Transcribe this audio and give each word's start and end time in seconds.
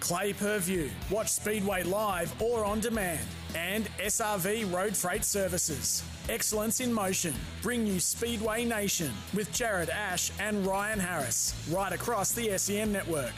Clay 0.00 0.32
Per 0.32 0.58
View. 0.58 0.90
Watch 1.10 1.28
Speedway 1.28 1.82
live 1.82 2.40
or 2.40 2.64
on 2.64 2.80
demand. 2.80 3.26
And 3.54 3.86
SRV 3.98 4.72
Road 4.72 4.96
Freight 4.96 5.24
Services. 5.24 6.02
Excellence 6.28 6.80
in 6.80 6.92
Motion. 6.92 7.34
Bring 7.62 7.86
you 7.86 7.98
Speedway 7.98 8.64
Nation 8.64 9.12
with 9.34 9.52
Jarred 9.52 9.90
Ash 9.90 10.30
and 10.38 10.66
Ryan 10.66 10.98
Harris. 10.98 11.54
Right 11.70 11.92
across 11.92 12.32
the 12.32 12.56
SEN 12.58 12.92
network. 12.92 13.32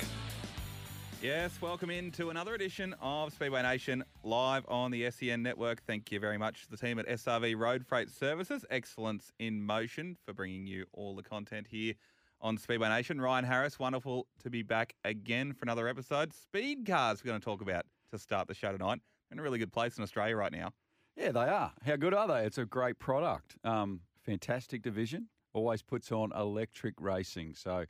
Yes, 1.23 1.61
welcome 1.61 1.91
in 1.91 2.11
to 2.13 2.31
another 2.31 2.55
edition 2.55 2.95
of 3.01 3.33
Speedway 3.33 3.63
Nation 3.63 4.03
live 4.25 4.65
on 4.69 4.91
the 4.91 5.11
SEN 5.11 5.43
network. 5.43 5.83
Thank 5.83 6.11
you 6.11 6.19
very 6.19 6.39
much 6.39 6.63
to 6.65 6.71
the 6.71 6.79
team 6.79 6.99
at 6.99 7.07
SRV 7.07 7.59
Road 7.59 7.87
Freight 7.87 8.11
Services. 8.11 8.65
Excellence 8.71 9.31
in 9.39 9.63
Motion 9.63 10.17
for 10.25 10.33
bringing 10.33 10.67
you 10.67 10.87
all 10.93 11.15
the 11.15 11.23
content 11.23 11.67
here 11.71 11.95
on 12.41 12.57
Speedway 12.57 12.89
Nation. 12.89 13.21
Ryan 13.21 13.45
Harris, 13.45 13.79
wonderful 13.79 14.27
to 14.43 14.51
be 14.51 14.63
back 14.63 14.95
again 15.05 15.53
for 15.53 15.65
another 15.65 15.89
episode. 15.89 16.33
Speed 16.33 16.87
cars 16.87 17.23
we're 17.23 17.29
going 17.31 17.41
to 17.41 17.45
talk 17.45 17.61
about 17.61 17.85
to 18.11 18.19
start 18.19 18.49
the 18.49 18.55
show 18.55 18.73
tonight. 18.73 19.01
In 19.31 19.39
a 19.39 19.43
really 19.43 19.59
good 19.59 19.73
place 19.73 19.97
in 19.97 20.03
Australia 20.03 20.37
right 20.37 20.51
now. 20.53 20.73
Yeah, 21.17 21.31
they 21.33 21.41
are. 21.41 21.73
How 21.85 21.97
good 21.97 22.15
are 22.15 22.27
they? 22.27 22.45
It's 22.45 22.59
a 22.59 22.65
great 22.65 22.99
product. 22.99 23.57
Um, 23.63 24.01
fantastic 24.25 24.83
division. 24.83 25.29
Always 25.53 25.83
puts 25.83 26.11
on 26.11 26.33
electric 26.35 26.95
racing. 27.01 27.55
So 27.55 27.85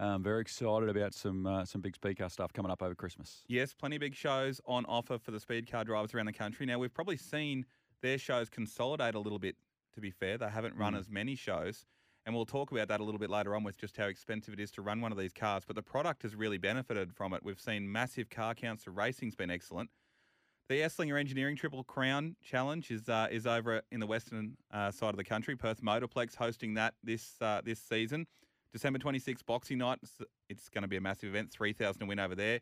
um, 0.00 0.22
very 0.22 0.40
excited 0.40 0.88
about 0.88 1.14
some 1.14 1.46
uh, 1.46 1.64
some 1.64 1.80
big 1.80 1.94
speed 1.94 2.18
car 2.18 2.28
stuff 2.30 2.52
coming 2.52 2.72
up 2.72 2.82
over 2.82 2.94
Christmas. 2.94 3.42
Yes, 3.48 3.72
plenty 3.74 3.96
of 3.96 4.00
big 4.00 4.14
shows 4.14 4.60
on 4.66 4.84
offer 4.86 5.18
for 5.18 5.30
the 5.30 5.38
speed 5.40 5.70
car 5.70 5.84
drivers 5.84 6.12
around 6.14 6.26
the 6.26 6.32
country. 6.32 6.66
Now 6.66 6.78
we've 6.78 6.92
probably 6.94 7.16
seen 7.18 7.66
their 8.02 8.18
shows 8.18 8.48
consolidate 8.48 9.14
a 9.14 9.20
little 9.20 9.38
bit. 9.38 9.56
To 9.94 10.00
be 10.00 10.10
fair, 10.10 10.38
they 10.38 10.48
haven't 10.48 10.76
run 10.76 10.94
Mm. 10.94 10.98
as 11.00 11.08
many 11.08 11.34
shows, 11.34 11.84
and 12.30 12.36
we'll 12.36 12.46
talk 12.46 12.70
about 12.70 12.86
that 12.86 13.00
a 13.00 13.02
little 13.02 13.18
bit 13.18 13.28
later 13.28 13.56
on 13.56 13.64
with 13.64 13.76
just 13.76 13.96
how 13.96 14.04
expensive 14.04 14.54
it 14.54 14.60
is 14.60 14.70
to 14.70 14.82
run 14.82 15.00
one 15.00 15.10
of 15.10 15.18
these 15.18 15.32
cars. 15.32 15.64
But 15.66 15.74
the 15.74 15.82
product 15.82 16.22
has 16.22 16.36
really 16.36 16.58
benefited 16.58 17.12
from 17.12 17.32
it. 17.32 17.42
We've 17.42 17.58
seen 17.58 17.90
massive 17.90 18.30
car 18.30 18.54
counts. 18.54 18.84
The 18.84 18.92
racing's 18.92 19.34
been 19.34 19.50
excellent. 19.50 19.90
The 20.68 20.76
Esslinger 20.76 21.18
Engineering 21.18 21.56
Triple 21.56 21.82
Crown 21.82 22.36
Challenge 22.40 22.88
is 22.92 23.08
uh, 23.08 23.26
is 23.32 23.48
over 23.48 23.82
in 23.90 23.98
the 23.98 24.06
western 24.06 24.56
uh, 24.70 24.92
side 24.92 25.10
of 25.10 25.16
the 25.16 25.24
country. 25.24 25.56
Perth 25.56 25.82
Motorplex 25.82 26.36
hosting 26.36 26.74
that 26.74 26.94
this 27.02 27.34
uh, 27.40 27.62
this 27.64 27.80
season. 27.80 28.28
December 28.72 29.00
26th, 29.00 29.44
Boxing 29.44 29.78
Night. 29.78 29.98
It's, 30.48 30.68
going 30.68 30.82
to 30.82 30.88
be 30.88 30.96
a 30.98 31.00
massive 31.00 31.30
event. 31.30 31.50
3,000 31.50 31.98
to 31.98 32.06
win 32.06 32.20
over 32.20 32.36
there. 32.36 32.60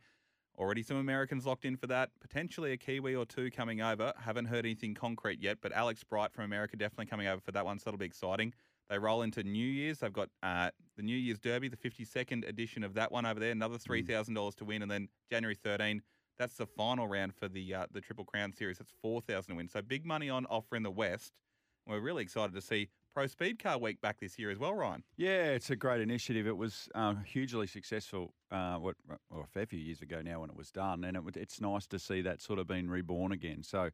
Already 0.57 0.83
some 0.83 0.97
Americans 0.97 1.45
locked 1.45 1.67
in 1.67 1.77
for 1.77 1.89
that. 1.89 2.09
Potentially 2.23 2.73
a 2.73 2.79
Kiwi 2.79 3.15
or 3.15 3.27
two 3.27 3.51
coming 3.51 3.83
over. 3.83 4.15
Haven't 4.19 4.47
heard 4.47 4.65
anything 4.65 4.95
concrete 4.95 5.43
yet, 5.43 5.59
but 5.61 5.73
Alex 5.73 6.03
Bright 6.05 6.33
from 6.33 6.45
America 6.45 6.79
definitely 6.79 7.05
coming 7.05 7.27
over 7.27 7.43
for 7.43 7.53
that 7.53 7.67
one, 7.67 7.79
so 7.79 7.85
that'll 7.85 7.99
be 7.99 8.07
exciting. 8.07 8.55
They 8.89 8.99
roll 8.99 9.23
into 9.23 9.43
New 9.43 9.67
Year's. 9.67 9.99
They've 9.99 10.13
got 10.13 10.31
uh, 10.43 10.71
the 10.97 11.03
New 11.03 11.17
Year's 11.17 11.39
Derby, 11.39 11.69
the 11.69 11.77
52nd 11.77 12.49
edition 12.49 12.83
of 12.83 12.95
that 12.95 13.13
one 13.13 13.27
over 13.27 13.39
there. 13.39 13.51
Another 13.51 13.77
$3,000 13.77 14.55
to 14.57 14.65
win, 14.65 14.83
and 14.83 14.91
then 14.91 15.09
January 15.31 15.55
13. 15.55 16.03
That's 16.39 16.55
the 16.55 16.67
final 16.67 17.09
round 17.09 17.35
for 17.35 17.49
the 17.49 17.75
uh, 17.75 17.87
the 17.91 18.01
Triple 18.01 18.25
Crown 18.25 18.53
Series. 18.53 18.79
That's 18.79 18.93
4000 19.03 19.53
to 19.53 19.57
win. 19.57 19.69
So 19.69 19.83
big 19.83 20.07
money 20.07 20.31
on 20.31 20.47
offer 20.47 20.77
in 20.77 20.85
the 20.85 20.91
West. 20.91 21.33
We're 21.87 22.01
really 22.01 22.23
excited 22.23 22.55
to 22.55 22.61
see 22.61 22.91
Pro 23.13 23.27
Speed 23.27 23.59
Car 23.59 23.79
Week 23.79 24.01
back 24.01 24.21
this 24.21 24.39
year 24.39 24.51
as 24.51 24.59
well, 24.59 24.75
Ryan. 24.75 25.03
Yeah, 25.17 25.47
it's 25.47 25.71
a 25.71 25.77
great 25.77 26.01
initiative. 26.01 26.47
It 26.47 26.57
was 26.57 26.89
um, 26.95 27.25
hugely 27.25 27.67
successful. 27.67 28.35
Uh, 28.53 28.77
what 28.77 28.95
well, 29.09 29.43
a 29.43 29.47
fair 29.47 29.67
few 29.67 29.81
years 29.81 30.01
ago 30.01 30.23
now 30.23 30.41
when 30.41 30.51
it 30.51 30.57
was 30.57 30.71
done, 30.71 31.03
and 31.03 31.17
it, 31.17 31.23
it's 31.37 31.61
nice 31.61 31.89
to 31.89 31.99
see 31.99 32.21
that 32.23 32.41
sort 32.41 32.59
of 32.59 32.67
being 32.69 32.89
reborn 32.89 33.33
again. 33.33 33.63
So. 33.63 33.91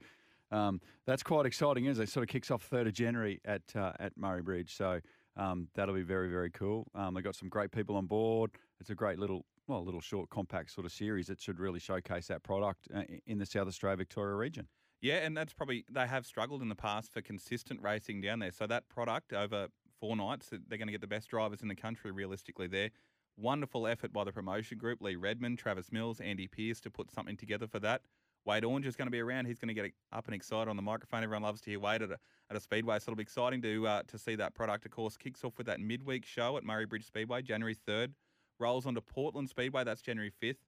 Um, 0.50 0.80
that's 1.06 1.22
quite 1.22 1.46
exciting, 1.46 1.86
isn't 1.86 2.02
it? 2.02 2.08
It 2.08 2.12
sort 2.12 2.22
of 2.22 2.28
kicks 2.28 2.50
off 2.50 2.62
third 2.62 2.86
of 2.86 2.92
January 2.92 3.40
at 3.44 3.62
uh, 3.74 3.92
at 3.98 4.16
Murray 4.16 4.42
Bridge, 4.42 4.76
so 4.76 5.00
um, 5.36 5.68
that'll 5.74 5.94
be 5.94 6.02
very 6.02 6.28
very 6.28 6.50
cool. 6.50 6.86
Um, 6.94 7.14
they've 7.14 7.24
got 7.24 7.34
some 7.34 7.48
great 7.48 7.72
people 7.72 7.96
on 7.96 8.06
board. 8.06 8.50
It's 8.80 8.90
a 8.90 8.94
great 8.94 9.18
little 9.18 9.44
well, 9.66 9.78
a 9.78 9.80
little 9.80 10.00
short 10.00 10.28
compact 10.30 10.70
sort 10.70 10.86
of 10.86 10.92
series 10.92 11.26
that 11.28 11.40
should 11.40 11.58
really 11.58 11.80
showcase 11.80 12.26
that 12.28 12.42
product 12.42 12.88
uh, 12.94 13.02
in 13.26 13.38
the 13.38 13.46
South 13.46 13.66
Australia 13.66 13.96
Victoria 13.96 14.34
region. 14.34 14.68
Yeah, 15.00 15.16
and 15.16 15.36
that's 15.36 15.52
probably 15.52 15.84
they 15.90 16.06
have 16.06 16.24
struggled 16.24 16.62
in 16.62 16.68
the 16.68 16.74
past 16.74 17.12
for 17.12 17.20
consistent 17.20 17.80
racing 17.82 18.20
down 18.20 18.38
there. 18.38 18.52
So 18.52 18.66
that 18.66 18.88
product 18.88 19.32
over 19.32 19.68
four 20.00 20.16
nights, 20.16 20.50
they're 20.50 20.78
going 20.78 20.88
to 20.88 20.92
get 20.92 21.00
the 21.00 21.06
best 21.06 21.28
drivers 21.28 21.62
in 21.62 21.68
the 21.68 21.74
country 21.74 22.10
realistically 22.10 22.68
there. 22.68 22.90
Wonderful 23.36 23.86
effort 23.86 24.12
by 24.12 24.24
the 24.24 24.32
promotion 24.32 24.78
group, 24.78 25.02
Lee 25.02 25.16
Redmond, 25.16 25.58
Travis 25.58 25.90
Mills, 25.90 26.20
Andy 26.20 26.46
Pierce 26.46 26.80
to 26.80 26.90
put 26.90 27.12
something 27.12 27.36
together 27.36 27.66
for 27.66 27.80
that. 27.80 28.02
Wade 28.46 28.64
Orange 28.64 28.86
is 28.86 28.96
going 28.96 29.06
to 29.06 29.12
be 29.12 29.20
around. 29.20 29.46
He's 29.46 29.58
going 29.58 29.74
to 29.74 29.74
get 29.74 29.92
up 30.12 30.26
and 30.26 30.34
excited 30.34 30.68
on 30.68 30.76
the 30.76 30.82
microphone. 30.82 31.22
Everyone 31.22 31.42
loves 31.42 31.60
to 31.62 31.70
hear 31.70 31.80
Wade 31.80 32.02
at 32.02 32.10
a, 32.10 32.18
at 32.50 32.56
a 32.56 32.60
speedway, 32.60 32.98
so 32.98 33.04
it'll 33.10 33.16
be 33.16 33.22
exciting 33.22 33.62
to 33.62 33.86
uh, 33.86 34.02
to 34.08 34.18
see 34.18 34.34
that 34.36 34.54
product. 34.54 34.84
Of 34.84 34.92
course, 34.92 35.16
kicks 35.16 35.44
off 35.44 35.56
with 35.56 35.66
that 35.66 35.80
midweek 35.80 36.26
show 36.26 36.56
at 36.56 36.64
Murray 36.64 36.86
Bridge 36.86 37.06
Speedway, 37.06 37.42
January 37.42 37.74
third. 37.74 38.14
Rolls 38.60 38.86
onto 38.86 39.00
Portland 39.00 39.48
Speedway, 39.48 39.84
that's 39.84 40.02
January 40.02 40.30
fifth. 40.30 40.64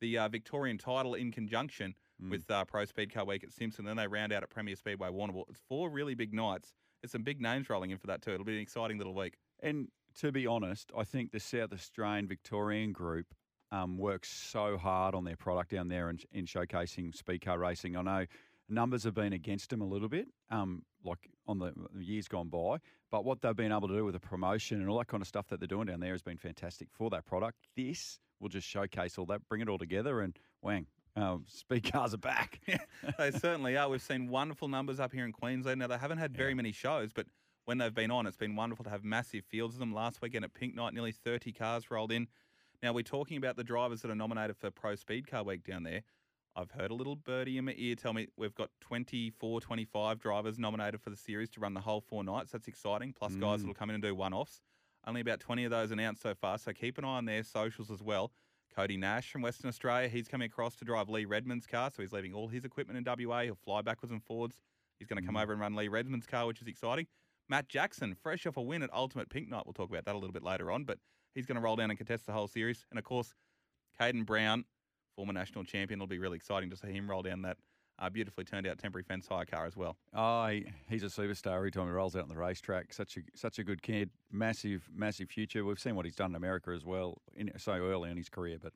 The 0.00 0.18
uh, 0.18 0.28
Victorian 0.28 0.78
title 0.78 1.14
in 1.14 1.32
conjunction 1.32 1.94
with 2.30 2.50
uh, 2.50 2.64
Pro 2.64 2.84
Speed 2.84 3.12
Car 3.12 3.24
Week 3.24 3.44
at 3.44 3.52
Simpson. 3.52 3.84
Then 3.84 3.96
they 3.96 4.06
round 4.06 4.32
out 4.32 4.42
at 4.42 4.50
Premier 4.50 4.76
Speedway 4.76 5.08
Warrnambool. 5.08 5.44
It's 5.48 5.60
four 5.68 5.90
really 5.90 6.14
big 6.14 6.32
nights. 6.32 6.74
There's 7.02 7.12
some 7.12 7.22
big 7.22 7.40
names 7.40 7.68
rolling 7.68 7.90
in 7.90 7.98
for 7.98 8.06
that 8.06 8.22
too. 8.22 8.32
It'll 8.32 8.44
be 8.44 8.56
an 8.56 8.62
exciting 8.62 8.98
little 8.98 9.14
week. 9.14 9.36
And 9.60 9.88
to 10.20 10.32
be 10.32 10.46
honest, 10.46 10.90
I 10.96 11.04
think 11.04 11.32
the 11.32 11.40
South 11.40 11.72
Australian 11.72 12.26
Victorian 12.26 12.92
group 12.92 13.34
um, 13.72 13.98
works 13.98 14.28
so 14.28 14.76
hard 14.76 15.14
on 15.14 15.24
their 15.24 15.36
product 15.36 15.70
down 15.70 15.88
there 15.88 16.10
in, 16.10 16.18
in 16.32 16.46
showcasing 16.46 17.14
speed 17.14 17.44
car 17.44 17.58
racing. 17.58 17.96
I 17.96 18.02
know 18.02 18.26
numbers 18.68 19.04
have 19.04 19.14
been 19.14 19.32
against 19.32 19.70
them 19.70 19.80
a 19.80 19.86
little 19.86 20.08
bit, 20.08 20.28
um, 20.50 20.82
like 21.04 21.30
on 21.46 21.58
the 21.58 21.72
years 21.98 22.28
gone 22.28 22.48
by. 22.48 22.78
But 23.10 23.24
what 23.24 23.40
they've 23.40 23.56
been 23.56 23.72
able 23.72 23.88
to 23.88 23.94
do 23.94 24.04
with 24.04 24.14
the 24.14 24.20
promotion 24.20 24.80
and 24.80 24.88
all 24.88 24.98
that 24.98 25.06
kind 25.08 25.22
of 25.22 25.28
stuff 25.28 25.46
that 25.48 25.60
they're 25.60 25.66
doing 25.66 25.86
down 25.86 26.00
there 26.00 26.12
has 26.12 26.22
been 26.22 26.38
fantastic 26.38 26.88
for 26.90 27.10
that 27.10 27.24
product. 27.24 27.58
This 27.76 28.18
will 28.40 28.48
just 28.48 28.66
showcase 28.66 29.18
all 29.18 29.26
that, 29.26 29.48
bring 29.48 29.60
it 29.60 29.68
all 29.68 29.78
together, 29.78 30.20
and 30.20 30.36
wang, 30.62 30.86
um, 31.16 31.44
speed 31.48 31.90
cars 31.90 32.12
are 32.14 32.18
back. 32.18 32.60
they 33.18 33.30
certainly 33.30 33.76
are. 33.76 33.88
We've 33.88 34.02
seen 34.02 34.28
wonderful 34.28 34.68
numbers 34.68 35.00
up 35.00 35.12
here 35.12 35.24
in 35.24 35.32
Queensland. 35.32 35.78
Now 35.80 35.86
they 35.86 35.98
haven't 35.98 36.18
had 36.18 36.36
very 36.36 36.54
many 36.54 36.72
shows, 36.72 37.12
but 37.14 37.26
when 37.64 37.78
they've 37.78 37.94
been 37.94 38.10
on, 38.10 38.26
it's 38.26 38.36
been 38.36 38.54
wonderful 38.54 38.84
to 38.84 38.90
have 38.90 39.02
massive 39.02 39.44
fields 39.44 39.74
of 39.74 39.80
them. 39.80 39.92
Last 39.92 40.20
weekend 40.22 40.44
at 40.44 40.54
Pink 40.54 40.74
Night, 40.74 40.94
nearly 40.94 41.12
30 41.12 41.52
cars 41.52 41.90
rolled 41.90 42.12
in. 42.12 42.28
Now 42.82 42.92
we're 42.92 43.02
talking 43.02 43.36
about 43.36 43.56
the 43.56 43.64
drivers 43.64 44.02
that 44.02 44.10
are 44.10 44.14
nominated 44.16 44.56
for 44.56 44.70
Pro 44.70 44.94
Speed 44.94 45.26
Car 45.30 45.42
Week 45.42 45.64
down 45.64 45.82
there. 45.82 46.02
I've 46.54 46.70
heard 46.70 46.90
a 46.90 46.94
little 46.94 47.16
birdie 47.16 47.58
in 47.58 47.66
my 47.66 47.74
ear 47.76 47.94
tell 47.96 48.12
me 48.14 48.28
we've 48.36 48.54
got 48.54 48.70
24, 48.80 49.60
25 49.60 50.18
drivers 50.18 50.58
nominated 50.58 51.00
for 51.00 51.10
the 51.10 51.16
series 51.16 51.50
to 51.50 51.60
run 51.60 51.74
the 51.74 51.80
whole 51.80 52.00
four 52.00 52.24
nights. 52.24 52.52
That's 52.52 52.68
exciting. 52.68 53.12
Plus 53.12 53.34
guys 53.36 53.58
Mm. 53.58 53.62
that'll 53.62 53.74
come 53.74 53.90
in 53.90 53.94
and 53.94 54.02
do 54.02 54.14
one-offs. 54.14 54.62
Only 55.06 55.20
about 55.20 55.40
20 55.40 55.64
of 55.64 55.70
those 55.70 55.90
announced 55.90 56.22
so 56.22 56.34
far, 56.34 56.58
so 56.58 56.72
keep 56.72 56.98
an 56.98 57.04
eye 57.04 57.08
on 57.18 57.26
their 57.26 57.42
socials 57.42 57.90
as 57.90 58.02
well. 58.02 58.32
Cody 58.74 58.96
Nash 58.96 59.30
from 59.30 59.42
Western 59.42 59.68
Australia, 59.68 60.08
he's 60.08 60.28
coming 60.28 60.46
across 60.46 60.76
to 60.76 60.84
drive 60.84 61.08
Lee 61.08 61.24
Redmond's 61.24 61.66
car, 61.66 61.90
so 61.90 62.02
he's 62.02 62.12
leaving 62.12 62.34
all 62.34 62.48
his 62.48 62.64
equipment 62.64 62.96
in 62.98 63.04
WA. 63.04 63.42
He'll 63.44 63.54
fly 63.54 63.82
backwards 63.82 64.10
and 64.12 64.22
forwards. 64.22 64.60
He's 64.98 65.08
going 65.08 65.20
to 65.22 65.26
come 65.26 65.36
over 65.36 65.52
and 65.52 65.60
run 65.60 65.74
Lee 65.76 65.88
Redmond's 65.88 66.26
car, 66.26 66.46
which 66.46 66.60
is 66.60 66.66
exciting. 66.68 67.06
Matt 67.48 67.68
Jackson, 67.68 68.14
fresh 68.14 68.46
off 68.46 68.56
a 68.56 68.62
win 68.62 68.82
at 68.82 68.92
Ultimate 68.92 69.28
Pink 69.28 69.48
Night. 69.48 69.62
We'll 69.66 69.74
talk 69.74 69.88
about 69.90 70.04
that 70.06 70.14
a 70.14 70.18
little 70.18 70.32
bit 70.32 70.42
later 70.42 70.72
on, 70.72 70.84
but 70.84 70.98
he's 71.36 71.46
going 71.46 71.54
to 71.56 71.60
roll 71.62 71.76
down 71.76 71.90
and 71.90 71.96
contest 71.98 72.26
the 72.26 72.32
whole 72.32 72.48
series. 72.48 72.84
And 72.90 72.98
of 72.98 73.04
course, 73.04 73.32
Caden 74.00 74.26
Brown, 74.26 74.64
former 75.14 75.32
national 75.32 75.62
champion, 75.64 75.98
it'll 75.98 76.08
be 76.08 76.18
really 76.18 76.36
exciting 76.36 76.70
to 76.70 76.76
see 76.76 76.90
him 76.92 77.08
roll 77.08 77.22
down 77.22 77.42
that 77.42 77.56
uh, 77.98 78.10
beautifully 78.10 78.44
turned 78.44 78.66
out 78.66 78.78
temporary 78.78 79.04
fence 79.04 79.26
hire 79.26 79.44
car 79.46 79.64
as 79.66 79.76
well. 79.76 79.96
Oh, 80.12 80.46
he- 80.48 80.66
he's 80.88 81.02
a 81.02 81.06
superstar 81.06 81.56
every 81.56 81.70
time 81.70 81.86
he 81.86 81.92
rolls 81.92 82.16
out 82.16 82.24
on 82.24 82.28
the 82.28 82.36
racetrack. 82.36 82.92
Such 82.92 83.16
a 83.16 83.20
such 83.34 83.58
a 83.58 83.64
good 83.64 83.80
kid. 83.82 84.10
Massive, 84.30 84.88
massive 84.92 85.30
future. 85.30 85.64
We've 85.64 85.78
seen 85.78 85.94
what 85.94 86.04
he's 86.04 86.16
done 86.16 86.32
in 86.32 86.36
America 86.36 86.72
as 86.72 86.84
well, 86.84 87.22
in, 87.34 87.50
so 87.58 87.72
early 87.72 88.10
in 88.10 88.16
his 88.18 88.28
career. 88.28 88.58
But 88.60 88.72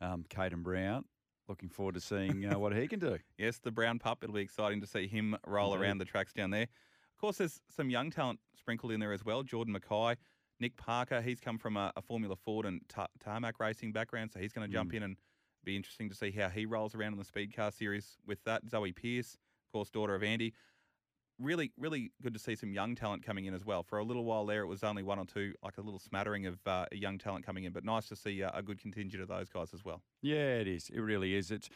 um, 0.00 0.24
Caden 0.28 0.64
Brown, 0.64 1.04
looking 1.48 1.68
forward 1.68 1.94
to 1.94 2.00
seeing 2.00 2.46
uh, 2.52 2.58
what 2.58 2.74
he 2.74 2.88
can 2.88 2.98
do. 2.98 3.18
Yes, 3.38 3.58
the 3.58 3.70
brown 3.70 3.98
pup. 4.00 4.24
It'll 4.24 4.34
be 4.34 4.40
exciting 4.40 4.80
to 4.80 4.86
see 4.88 5.06
him 5.06 5.36
roll 5.46 5.72
Indeed. 5.74 5.84
around 5.86 5.98
the 5.98 6.04
tracks 6.04 6.32
down 6.32 6.50
there. 6.50 6.62
Of 6.62 7.20
course, 7.20 7.36
there's 7.38 7.60
some 7.70 7.90
young 7.90 8.10
talent 8.10 8.40
sprinkled 8.58 8.90
in 8.90 8.98
there 8.98 9.12
as 9.12 9.24
well. 9.24 9.44
Jordan 9.44 9.72
Mackay, 9.72 10.16
Nick 10.60 10.76
Parker. 10.76 11.20
He's 11.20 11.40
come 11.40 11.58
from 11.58 11.76
a, 11.76 11.92
a 11.96 12.02
Formula 12.02 12.36
Ford 12.36 12.66
and 12.66 12.80
ta- 12.88 13.08
tarmac 13.20 13.58
racing 13.60 13.92
background, 13.92 14.30
so 14.32 14.38
he's 14.40 14.52
going 14.52 14.66
to 14.68 14.72
jump 14.72 14.92
Mm. 14.92 14.96
in 14.96 15.02
and 15.02 15.16
be 15.64 15.76
interesting 15.76 16.08
to 16.10 16.14
see 16.14 16.30
how 16.30 16.48
he 16.48 16.66
rolls 16.66 16.94
around 16.94 17.12
in 17.14 17.18
the 17.18 17.24
speed 17.24 17.54
car 17.54 17.70
series 17.70 18.16
with 18.26 18.42
that. 18.44 18.62
Zoe 18.68 18.92
Pierce, 18.92 19.34
of 19.34 19.72
course, 19.72 19.90
daughter 19.90 20.14
of 20.14 20.22
Andy. 20.22 20.52
Really, 21.40 21.72
really 21.76 22.12
good 22.22 22.32
to 22.34 22.38
see 22.38 22.54
some 22.54 22.72
young 22.72 22.94
talent 22.94 23.24
coming 23.24 23.46
in 23.46 23.54
as 23.54 23.64
well. 23.64 23.82
For 23.82 23.98
a 23.98 24.04
little 24.04 24.24
while 24.24 24.46
there, 24.46 24.62
it 24.62 24.66
was 24.66 24.84
only 24.84 25.02
one 25.02 25.18
or 25.18 25.24
two, 25.24 25.52
like 25.64 25.78
a 25.78 25.80
little 25.80 25.98
smattering 25.98 26.46
of 26.46 26.58
uh, 26.66 26.86
young 26.92 27.18
talent 27.18 27.44
coming 27.44 27.64
in, 27.64 27.72
but 27.72 27.84
nice 27.84 28.06
to 28.08 28.14
see 28.16 28.40
uh, 28.42 28.50
a 28.54 28.62
good 28.62 28.78
contingent 28.78 29.20
of 29.20 29.28
those 29.28 29.48
guys 29.48 29.74
as 29.74 29.84
well. 29.84 30.00
Yeah, 30.22 30.58
it 30.58 30.68
is. 30.68 30.90
It 30.94 31.00
really 31.00 31.34
is. 31.34 31.50
It's. 31.50 31.68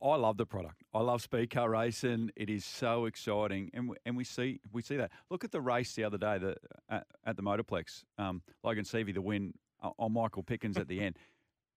I- 0.00 0.16
love 0.16 0.36
the 0.36 0.46
product. 0.46 0.82
I 0.94 1.00
love 1.00 1.22
speed 1.22 1.50
car 1.50 1.68
racing. 1.68 2.30
It 2.36 2.48
is 2.48 2.64
so 2.64 3.04
exciting, 3.06 3.70
and 3.74 3.90
and 4.06 4.16
we 4.16 4.24
see 4.24 4.60
we 4.72 4.82
see 4.82 4.96
that. 4.96 5.10
Look 5.30 5.44
at 5.44 5.52
the 5.52 5.60
race 5.60 5.94
the 5.94 6.04
other 6.04 6.18
day 6.18 6.38
the, 6.38 6.56
at, 6.88 7.06
at 7.24 7.36
the 7.36 7.42
Motorplex. 7.42 8.04
Um, 8.18 8.42
Logan 8.62 8.84
Seavey 8.84 9.12
the 9.12 9.20
win 9.22 9.54
uh, 9.82 9.90
on 9.98 10.12
Michael 10.12 10.42
Pickens 10.42 10.76
at 10.76 10.88
the 10.88 11.00
end. 11.00 11.18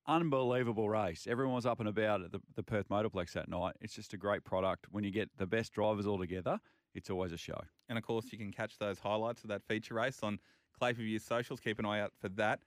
Unbelievable 0.07 0.89
race. 0.89 1.27
Everyone 1.29 1.55
was 1.55 1.65
up 1.65 1.81
and 1.81 1.89
about 1.89 2.21
at 2.21 2.31
the, 2.31 2.39
the 2.55 2.63
Perth 2.63 2.87
Motorplex 2.87 3.33
that 3.33 3.49
night. 3.49 3.75
It's 3.81 3.93
just 3.93 4.13
a 4.13 4.17
great 4.17 4.45
product. 4.45 4.85
When 4.89 5.03
you 5.03 5.11
get 5.11 5.29
the 5.37 5.45
best 5.45 5.73
drivers 5.73 6.07
all 6.07 6.17
together, 6.17 6.59
it's 6.95 7.09
always 7.09 7.33
a 7.33 7.37
show. 7.37 7.59
And 7.89 7.97
of 7.97 8.05
course, 8.05 8.31
you 8.31 8.37
can 8.37 8.51
catch 8.51 8.77
those 8.77 8.99
highlights 8.99 9.43
of 9.43 9.49
that 9.49 9.63
feature 9.67 9.95
race 9.95 10.19
on 10.23 10.39
Clay 10.79 10.93
View's 10.93 11.23
socials. 11.23 11.59
Keep 11.59 11.79
an 11.79 11.85
eye 11.85 11.99
out 11.99 12.13
for 12.21 12.29
that. 12.29 12.61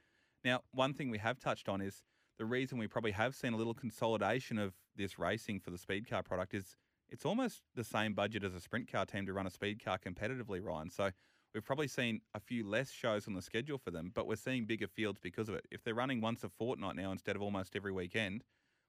Now, 0.45 0.61
one 0.73 0.93
thing 0.93 1.09
we 1.11 1.19
have 1.19 1.39
touched 1.39 1.69
on 1.69 1.81
is 1.81 2.03
the 2.39 2.45
reason 2.45 2.79
we 2.79 2.87
probably 2.87 3.13
have 3.13 3.35
seen 3.35 3.55
a 3.55 3.57
little 3.57 3.75
consolidation 3.75 4.59
of 4.59 4.75
this 5.01 5.19
racing 5.19 5.61
for 5.61 5.71
the 5.71 5.79
speed 5.79 6.09
car 6.09 6.23
product 6.23 6.55
is 6.55 6.77
it's 7.09 7.25
almost 7.25 7.63
the 7.75 7.85
same 7.85 8.15
budget 8.15 8.45
as 8.45 8.55
a 8.55 8.61
sprint 8.61 8.91
car 8.91 9.05
team 9.05 9.27
to 9.27 9.33
run 9.33 9.47
a 9.47 9.51
speed 9.51 9.85
car 9.85 9.99
competitively, 9.99 10.63
Ryan. 10.65 10.91
So 10.91 11.11
we've 11.53 11.65
probably 11.65 11.89
seen 11.89 12.21
a 12.35 12.41
few 12.41 12.67
less 12.67 12.91
shows 12.91 13.27
on 13.27 13.35
the 13.35 13.43
schedule 13.43 13.79
for 13.79 13.91
them, 13.91 14.13
but 14.15 14.27
we're 14.27 14.37
seeing 14.37 14.65
bigger 14.65 14.87
fields 14.87 15.19
because 15.21 15.49
of 15.49 15.55
it. 15.55 15.67
If 15.71 15.83
they're 15.83 15.95
running 15.95 16.21
once 16.21 16.45
a 16.45 16.49
fortnight 16.49 16.97
now 16.97 17.11
instead 17.11 17.37
of 17.37 17.43
almost 17.43 17.75
every 17.75 17.93
weekend, 17.93 18.45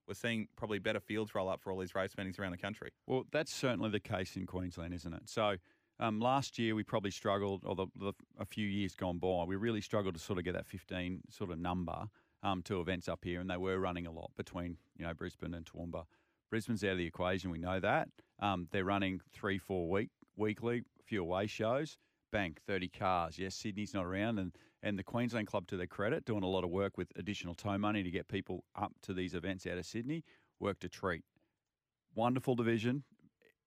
we're 0.08 0.14
seeing 0.14 0.48
probably 0.56 0.80
better 0.80 1.00
fields 1.00 1.34
roll 1.34 1.50
up 1.50 1.62
for 1.62 1.72
all 1.72 1.80
these 1.80 1.96
race 1.96 2.18
meetings 2.18 2.38
around 2.38 2.52
the 2.52 2.58
country. 2.58 2.92
Well, 3.08 3.24
that's 3.32 3.54
certainly 3.54 3.90
the 3.90 4.00
case 4.00 4.36
in 4.36 4.46
Queensland, 4.46 4.94
isn't 4.94 5.14
it? 5.14 5.30
So 5.30 5.56
um, 6.00 6.20
last 6.20 6.60
year 6.60 6.76
we 6.76 6.84
probably 6.84 7.12
struggled, 7.12 7.64
or 7.66 7.76
the, 7.76 7.88
the, 7.96 8.14
a 8.40 8.46
few 8.46 8.68
years 8.68 8.96
gone 8.96 9.20
by, 9.20 9.44
we 9.46 9.56
really 9.56 9.82
struggled 9.82 10.16
to 10.16 10.20
sort 10.20 10.40
of 10.40 10.46
get 10.46 10.54
that 10.54 10.68
15 10.68 11.22
sort 11.30 11.52
of 11.52 11.60
number 11.60 12.08
um, 12.44 12.62
to 12.64 12.80
events 12.82 13.08
up 13.08 13.24
here, 13.24 13.40
and 13.40 13.50
they 13.50 13.58
were 13.58 13.80
running 13.80 14.08
a 14.08 14.12
lot 14.12 14.32
between 14.38 14.78
you 14.98 15.06
know 15.06 15.14
Brisbane 15.14 15.54
and 15.54 15.66
Toowoomba. 15.66 16.06
Brisbane's 16.50 16.84
out 16.84 16.92
of 16.92 16.98
the 16.98 17.06
equation, 17.06 17.50
we 17.50 17.60
know 17.60 17.80
that. 17.80 18.10
Um, 18.40 18.68
they're 18.72 18.84
running 18.84 19.22
three, 19.32 19.58
four 19.58 19.90
week 19.90 20.10
weekly, 20.36 20.84
a 21.00 21.04
few 21.04 21.22
away 21.22 21.48
shows. 21.48 21.98
Bank 22.32 22.60
30 22.66 22.88
cars. 22.90 23.38
Yes, 23.38 23.56
Sydney's 23.56 23.94
not 23.94 24.06
around, 24.06 24.40
and 24.40 24.54
and 24.84 24.98
the 24.98 25.04
Queensland 25.04 25.48
Club, 25.48 25.68
to 25.68 25.78
their 25.78 25.86
credit, 25.86 26.26
doing 26.26 26.44
a 26.44 26.48
lot 26.48 26.64
of 26.64 26.72
work 26.72 26.98
with 26.98 27.12
additional 27.16 27.54
tow 27.54 27.78
money 27.78 28.02
to 28.02 28.10
get 28.10 28.28
people 28.28 28.64
up 28.76 28.94
to 29.04 29.14
these 29.14 29.36
events 29.36 29.68
out 29.68 29.78
of 29.78 29.86
Sydney. 29.86 30.24
Worked 30.60 30.84
a 30.84 30.90
treat. 30.90 31.24
Wonderful 32.16 32.56
division. 32.56 33.04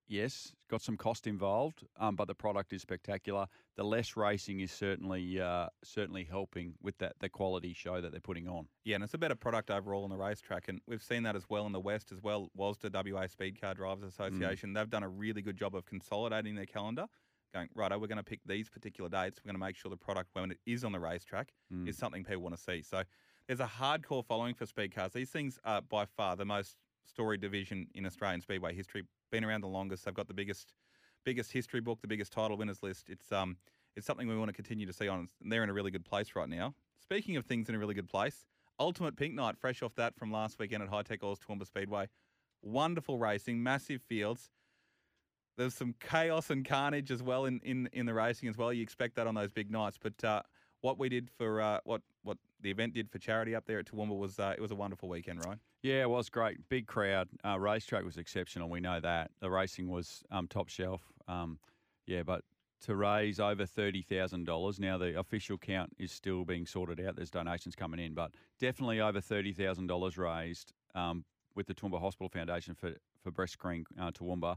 Yes, 0.06 0.52
got 0.68 0.82
some 0.82 0.96
cost 0.96 1.26
involved, 1.26 1.84
um, 1.98 2.14
but 2.14 2.28
the 2.28 2.34
product 2.34 2.72
is 2.72 2.82
spectacular. 2.82 3.46
The 3.76 3.84
less 3.84 4.16
racing 4.16 4.60
is 4.60 4.70
certainly 4.70 5.40
uh, 5.40 5.68
certainly 5.82 6.24
helping 6.24 6.74
with 6.82 6.98
that 6.98 7.14
the 7.20 7.28
quality 7.28 7.72
show 7.72 8.00
that 8.00 8.12
they're 8.12 8.20
putting 8.20 8.46
on. 8.46 8.68
Yeah, 8.84 8.96
and 8.96 9.04
it's 9.04 9.14
a 9.14 9.18
better 9.18 9.34
product 9.34 9.70
overall 9.70 10.04
on 10.04 10.10
the 10.10 10.16
racetrack, 10.16 10.68
and 10.68 10.80
we've 10.86 11.02
seen 11.02 11.22
that 11.22 11.36
as 11.36 11.44
well 11.48 11.64
in 11.66 11.72
the 11.72 11.80
West 11.80 12.12
as 12.12 12.20
well. 12.22 12.50
Was 12.54 12.76
the 12.78 12.90
WA 12.90 13.26
Speed 13.26 13.60
Car 13.60 13.74
Drivers 13.74 14.04
Association? 14.04 14.70
Mm. 14.70 14.74
They've 14.74 14.90
done 14.90 15.04
a 15.04 15.08
really 15.08 15.40
good 15.40 15.56
job 15.56 15.74
of 15.74 15.86
consolidating 15.86 16.54
their 16.54 16.66
calendar 16.66 17.06
going, 17.54 17.68
right, 17.74 17.92
oh, 17.92 17.98
we're 17.98 18.08
going 18.08 18.18
to 18.18 18.24
pick 18.24 18.40
these 18.44 18.68
particular 18.68 19.08
dates. 19.08 19.40
We're 19.40 19.50
going 19.50 19.60
to 19.60 19.64
make 19.64 19.76
sure 19.76 19.88
the 19.88 19.96
product, 19.96 20.30
when 20.32 20.50
it 20.50 20.58
is 20.66 20.84
on 20.84 20.92
the 20.92 21.00
racetrack, 21.00 21.52
mm. 21.72 21.88
is 21.88 21.96
something 21.96 22.24
people 22.24 22.42
want 22.42 22.56
to 22.56 22.60
see. 22.60 22.82
So 22.82 23.04
there's 23.46 23.60
a 23.60 23.70
hardcore 23.80 24.24
following 24.24 24.54
for 24.54 24.66
speed 24.66 24.94
cars. 24.94 25.12
These 25.12 25.30
things 25.30 25.58
are 25.64 25.80
by 25.80 26.04
far 26.04 26.36
the 26.36 26.44
most 26.44 26.76
storied 27.06 27.40
division 27.40 27.86
in 27.94 28.06
Australian 28.06 28.40
speedway 28.40 28.74
history. 28.74 29.02
Been 29.30 29.44
around 29.44 29.62
the 29.62 29.68
longest. 29.68 30.04
They've 30.04 30.14
got 30.14 30.28
the 30.28 30.34
biggest 30.34 30.74
biggest 31.24 31.52
history 31.52 31.80
book, 31.80 32.00
the 32.02 32.08
biggest 32.08 32.32
title 32.32 32.56
winners 32.56 32.82
list. 32.82 33.08
It's 33.08 33.32
um 33.32 33.56
it's 33.96 34.06
something 34.06 34.26
we 34.26 34.36
want 34.36 34.48
to 34.48 34.54
continue 34.54 34.86
to 34.86 34.92
see 34.92 35.08
on. 35.08 35.28
And 35.42 35.52
they're 35.52 35.62
in 35.62 35.70
a 35.70 35.74
really 35.74 35.90
good 35.90 36.04
place 36.04 36.34
right 36.34 36.48
now. 36.48 36.74
Speaking 37.00 37.36
of 37.36 37.44
things 37.44 37.68
in 37.68 37.74
a 37.74 37.78
really 37.78 37.94
good 37.94 38.08
place, 38.08 38.44
Ultimate 38.80 39.16
Pink 39.16 39.34
Night, 39.34 39.56
fresh 39.58 39.82
off 39.82 39.94
that 39.96 40.16
from 40.16 40.32
last 40.32 40.58
weekend 40.58 40.82
at 40.82 40.88
High 40.88 41.02
Tech 41.02 41.22
Oils 41.22 41.38
Toowoomba 41.38 41.66
Speedway. 41.66 42.08
Wonderful 42.62 43.18
racing, 43.18 43.62
massive 43.62 44.02
fields. 44.02 44.50
There's 45.56 45.74
some 45.74 45.94
chaos 46.00 46.50
and 46.50 46.66
carnage 46.66 47.12
as 47.12 47.22
well 47.22 47.44
in, 47.44 47.60
in, 47.62 47.88
in 47.92 48.06
the 48.06 48.14
racing 48.14 48.48
as 48.48 48.56
well. 48.56 48.72
You 48.72 48.82
expect 48.82 49.14
that 49.16 49.28
on 49.28 49.36
those 49.36 49.50
big 49.52 49.70
nights. 49.70 49.98
But 50.02 50.24
uh, 50.24 50.42
what 50.80 50.98
we 50.98 51.08
did 51.08 51.30
for 51.38 51.60
uh, 51.60 51.78
what 51.84 52.02
what 52.22 52.38
the 52.64 52.70
event 52.70 52.94
did 52.94 53.10
for 53.10 53.18
charity 53.18 53.54
up 53.54 53.66
there 53.66 53.78
at 53.78 53.86
Toowoomba 53.86 54.18
was 54.18 54.40
uh, 54.40 54.54
it 54.56 54.60
was 54.60 54.70
a 54.72 54.74
wonderful 54.74 55.08
weekend, 55.08 55.44
right? 55.44 55.58
Yeah, 55.82 56.00
it 56.00 56.10
was 56.10 56.30
great. 56.30 56.58
Big 56.68 56.86
crowd. 56.86 57.28
Uh, 57.44 57.58
racetrack 57.60 58.04
was 58.04 58.16
exceptional. 58.16 58.70
We 58.70 58.80
know 58.80 58.98
that 59.00 59.30
the 59.40 59.50
racing 59.50 59.88
was 59.88 60.24
um, 60.30 60.48
top 60.48 60.68
shelf. 60.68 61.02
Um, 61.28 61.58
yeah, 62.06 62.22
but 62.22 62.42
to 62.86 62.96
raise 62.96 63.38
over 63.38 63.66
thirty 63.66 64.02
thousand 64.02 64.46
dollars 64.46 64.80
now, 64.80 64.98
the 64.98 65.18
official 65.18 65.58
count 65.58 65.90
is 65.98 66.10
still 66.10 66.44
being 66.44 66.66
sorted 66.66 67.00
out. 67.06 67.16
There's 67.16 67.30
donations 67.30 67.76
coming 67.76 68.00
in, 68.00 68.14
but 68.14 68.32
definitely 68.58 69.00
over 69.00 69.20
thirty 69.20 69.52
thousand 69.52 69.86
dollars 69.86 70.16
raised 70.16 70.72
um, 70.94 71.24
with 71.54 71.66
the 71.66 71.74
Toowoomba 71.74 72.00
Hospital 72.00 72.30
Foundation 72.30 72.74
for 72.74 72.94
for 73.22 73.30
breast 73.30 73.52
screen 73.52 73.84
uh, 74.00 74.10
Toowoomba 74.10 74.56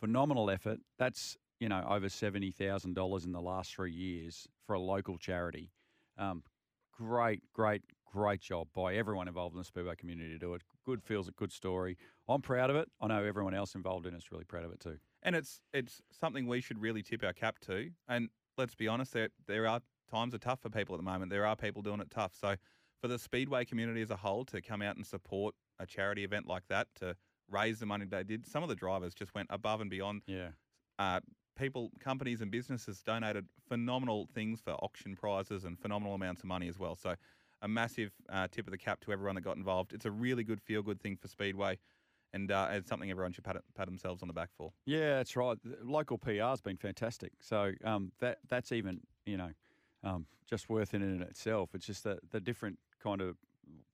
phenomenal 0.00 0.50
effort. 0.50 0.80
That's 0.98 1.36
you 1.60 1.68
know 1.68 1.84
over 1.86 2.08
seventy 2.08 2.50
thousand 2.50 2.94
dollars 2.94 3.26
in 3.26 3.32
the 3.32 3.42
last 3.42 3.74
three 3.74 3.92
years 3.92 4.48
for 4.66 4.72
a 4.72 4.80
local 4.80 5.18
charity. 5.18 5.70
Um, 6.18 6.42
great, 6.92 7.42
great, 7.52 7.82
great 8.12 8.40
job 8.40 8.68
by 8.74 8.94
everyone 8.94 9.28
involved 9.28 9.54
in 9.54 9.58
the 9.58 9.64
Speedway 9.64 9.96
community 9.96 10.30
to 10.30 10.38
do 10.38 10.54
it. 10.54 10.62
Good 10.84 11.02
feels 11.02 11.28
a 11.28 11.32
good 11.32 11.52
story. 11.52 11.96
I'm 12.28 12.42
proud 12.42 12.70
of 12.70 12.76
it. 12.76 12.88
I 13.00 13.06
know 13.08 13.24
everyone 13.24 13.54
else 13.54 13.74
involved 13.74 14.06
in 14.06 14.14
it's 14.14 14.30
really 14.30 14.44
proud 14.44 14.64
of 14.64 14.72
it 14.72 14.80
too. 14.80 14.98
And 15.22 15.36
it's 15.36 15.60
it's 15.72 16.02
something 16.10 16.46
we 16.46 16.60
should 16.60 16.80
really 16.80 17.02
tip 17.02 17.24
our 17.24 17.32
cap 17.32 17.58
to. 17.66 17.90
And 18.08 18.28
let's 18.58 18.74
be 18.74 18.88
honest, 18.88 19.12
there 19.12 19.28
there 19.46 19.66
are 19.66 19.80
times 20.10 20.34
are 20.34 20.38
tough 20.38 20.60
for 20.60 20.70
people 20.70 20.94
at 20.94 20.98
the 20.98 21.04
moment. 21.04 21.30
There 21.30 21.46
are 21.46 21.56
people 21.56 21.82
doing 21.82 22.00
it 22.00 22.10
tough. 22.10 22.34
So 22.38 22.56
for 23.00 23.08
the 23.08 23.18
Speedway 23.18 23.64
community 23.64 24.02
as 24.02 24.10
a 24.10 24.16
whole 24.16 24.44
to 24.46 24.60
come 24.60 24.82
out 24.82 24.96
and 24.96 25.06
support 25.06 25.54
a 25.78 25.86
charity 25.86 26.24
event 26.24 26.46
like 26.46 26.64
that 26.68 26.88
to 26.96 27.16
raise 27.50 27.80
the 27.80 27.86
money 27.86 28.04
they 28.04 28.22
did. 28.22 28.46
Some 28.46 28.62
of 28.62 28.68
the 28.68 28.74
drivers 28.74 29.14
just 29.14 29.34
went 29.34 29.48
above 29.50 29.80
and 29.80 29.90
beyond. 29.90 30.22
Yeah. 30.26 30.50
Uh, 30.98 31.20
people, 31.56 31.90
companies, 32.00 32.40
and 32.40 32.50
businesses 32.50 33.02
donated 33.02 33.46
phenomenal 33.68 34.28
things 34.34 34.60
for 34.60 34.72
auction 34.72 35.16
prizes 35.16 35.64
and 35.64 35.78
phenomenal 35.78 36.14
amounts 36.14 36.42
of 36.42 36.46
money 36.46 36.68
as 36.68 36.78
well. 36.78 36.96
So, 36.96 37.14
a 37.62 37.68
massive 37.68 38.10
uh, 38.28 38.48
tip 38.50 38.66
of 38.66 38.72
the 38.72 38.78
cap 38.78 39.00
to 39.02 39.12
everyone 39.12 39.36
that 39.36 39.42
got 39.42 39.56
involved. 39.56 39.92
It's 39.92 40.04
a 40.04 40.10
really 40.10 40.42
good 40.42 40.60
feel 40.60 40.82
good 40.82 41.00
thing 41.00 41.16
for 41.16 41.28
Speedway. 41.28 41.78
And 42.34 42.50
uh, 42.50 42.68
it's 42.72 42.88
something 42.88 43.10
everyone 43.10 43.32
should 43.32 43.44
pat, 43.44 43.56
pat 43.76 43.86
themselves 43.86 44.22
on 44.22 44.28
the 44.28 44.34
back 44.34 44.48
for. 44.56 44.72
Yeah, 44.86 45.16
that's 45.16 45.36
right. 45.36 45.58
Local 45.82 46.16
PR 46.16 46.42
has 46.42 46.62
been 46.62 46.78
fantastic. 46.78 47.32
So 47.40 47.72
um, 47.84 48.10
that 48.20 48.38
that's 48.48 48.72
even 48.72 49.00
you 49.26 49.36
know 49.36 49.50
um, 50.02 50.26
just 50.48 50.68
worth 50.68 50.94
it 50.94 51.02
in 51.02 51.22
itself. 51.22 51.70
It's 51.74 51.86
just 51.86 52.04
the 52.04 52.18
the 52.30 52.40
different 52.40 52.78
kind 53.02 53.20
of 53.20 53.36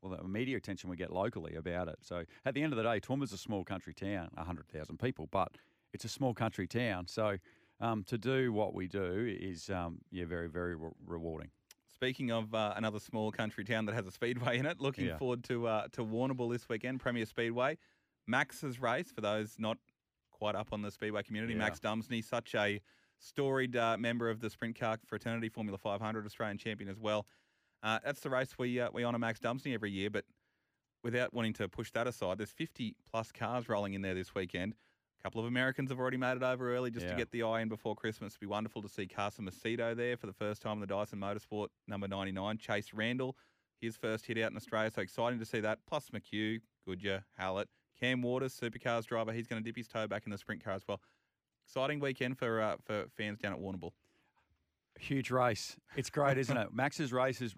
well, 0.03 0.17
the 0.17 0.29
media 0.29 0.57
attention 0.57 0.89
we 0.89 0.97
get 0.97 1.13
locally 1.13 1.57
about 1.57 1.89
it. 1.89 1.99
So 2.01 2.25
at 2.45 2.55
the 2.55 2.63
end 2.63 2.73
of 2.73 2.77
the 2.77 2.83
day, 2.83 3.01
Toowoomba's 3.01 3.33
a 3.33 3.39
small 3.39 3.65
country 3.65 3.93
town, 3.95 4.31
100,000 4.35 4.99
people, 4.99 5.29
but 5.31 5.53
it's 5.93 6.05
a 6.05 6.09
small 6.09 6.35
country 6.35 6.67
town. 6.67 7.07
So 7.07 7.37
um, 7.81 8.05
to 8.05 8.19
do 8.19 8.53
what 8.53 8.75
we 8.75 8.89
do 8.89 9.37
is, 9.41 9.71
um, 9.71 9.99
yeah, 10.11 10.25
very, 10.27 10.49
very 10.49 10.75
re- 10.75 10.91
rewarding. 11.07 11.51
Speaking 11.95 12.31
of 12.31 12.55
uh, 12.55 12.75
another 12.77 13.01
small 13.01 13.33
country 13.33 13.65
town 13.65 13.87
that 13.87 13.95
has 13.95 14.07
a 14.07 14.13
speedway 14.13 14.59
in 14.59 14.67
it, 14.67 14.81
looking 14.81 15.07
yeah. 15.07 15.19
forward 15.19 15.43
to 15.45 15.67
uh, 15.67 15.89
to 15.93 16.05
Warrnambool 16.05 16.53
this 16.53 16.69
weekend, 16.69 17.01
Premier 17.01 17.27
Speedway. 17.27 17.77
Max's 18.27 18.79
race, 18.81 19.11
for 19.11 19.21
those 19.21 19.57
not 19.59 19.79
quite 20.31 20.55
up 20.55 20.69
on 20.73 20.83
the 20.83 20.91
speedway 20.91 21.23
community, 21.23 21.55
yeah. 21.55 21.61
Max 21.61 21.81
Dumesny, 21.81 22.23
such 22.23 22.55
a 22.55 22.81
storied 23.19 23.75
uh, 23.75 23.97
member 23.99 24.31
of 24.31 24.41
the 24.41 24.51
sprint 24.51 24.79
car 24.79 24.97
fraternity, 25.07 25.49
Formula 25.49 25.77
500 25.77 26.25
Australian 26.25 26.59
champion 26.59 26.89
as 26.89 27.01
well. 27.01 27.27
Uh, 27.83 27.99
that's 28.05 28.21
the 28.21 28.31
race 28.31 28.59
we 28.59 28.81
uh, 28.81 28.91
we 28.93 29.05
honour 29.05 29.19
Max 29.19 29.41
Dumesny 29.41 29.75
every 29.75 29.91
year, 29.91 30.11
but 30.11 30.25
without 31.03 31.33
wanting 31.33 31.53
to 31.55 31.69
push 31.69 31.91
that 31.93 32.07
aside, 32.07 32.39
there's 32.39 32.51
50 32.51 32.97
plus 33.11 33.33
cars 33.33 33.69
rolling 33.69 33.95
in 33.95 34.03
there 34.03 34.15
this 34.15 34.35
weekend. 34.35 34.75
Couple 35.29 35.43
of 35.43 35.47
Americans 35.47 35.91
have 35.91 36.01
already 36.01 36.17
made 36.17 36.39
it 36.39 36.43
over 36.43 36.75
early 36.75 36.91
just 36.91 37.05
yeah. 37.05 37.13
to 37.13 37.19
get 37.19 37.31
the 37.33 37.43
eye 37.43 37.61
in 37.61 37.69
before 37.69 37.95
Christmas. 37.95 38.33
It'd 38.33 38.41
be 38.41 38.47
wonderful 38.47 38.81
to 38.81 38.89
see 38.89 39.07
Carson 39.07 39.45
Macedo 39.45 39.95
there 39.95 40.17
for 40.17 40.27
the 40.27 40.33
first 40.33 40.63
time 40.63 40.73
in 40.73 40.81
the 40.81 40.87
Dyson 40.87 41.21
Motorsport 41.21 41.67
number 41.87 42.09
99. 42.09 42.57
Chase 42.57 42.95
Randall, 42.95 43.37
his 43.79 43.95
first 43.95 44.25
hit 44.25 44.39
out 44.39 44.53
in 44.53 44.57
Australia, 44.57 44.91
so 44.91 45.03
exciting 45.03 45.39
to 45.39 45.45
see 45.45 45.61
that. 45.61 45.81
Plus 45.87 46.09
McHugh, 46.15 46.61
Goodyear, 46.87 47.27
Hallett, 47.37 47.69
Cam 48.01 48.23
Waters, 48.23 48.59
supercars 48.59 49.05
driver, 49.05 49.35
he's 49.35 49.47
going 49.47 49.63
to 49.63 49.69
dip 49.69 49.77
his 49.77 49.87
toe 49.87 50.07
back 50.07 50.23
in 50.25 50.33
the 50.33 50.39
sprint 50.39 50.65
car 50.65 50.73
as 50.73 50.89
well. 50.89 51.03
Exciting 51.67 52.01
weekend 52.01 52.39
for 52.39 52.63
uh, 52.63 52.77
for 52.83 53.05
fans 53.15 53.39
down 53.39 53.53
at 53.53 53.59
Warrnambool. 53.59 53.91
Huge 54.99 55.31
race. 55.31 55.77
It's 55.95 56.09
great, 56.09 56.39
isn't 56.39 56.57
it? 56.57 56.69
Max's 56.73 57.13
race 57.13 57.43
is, 57.43 57.55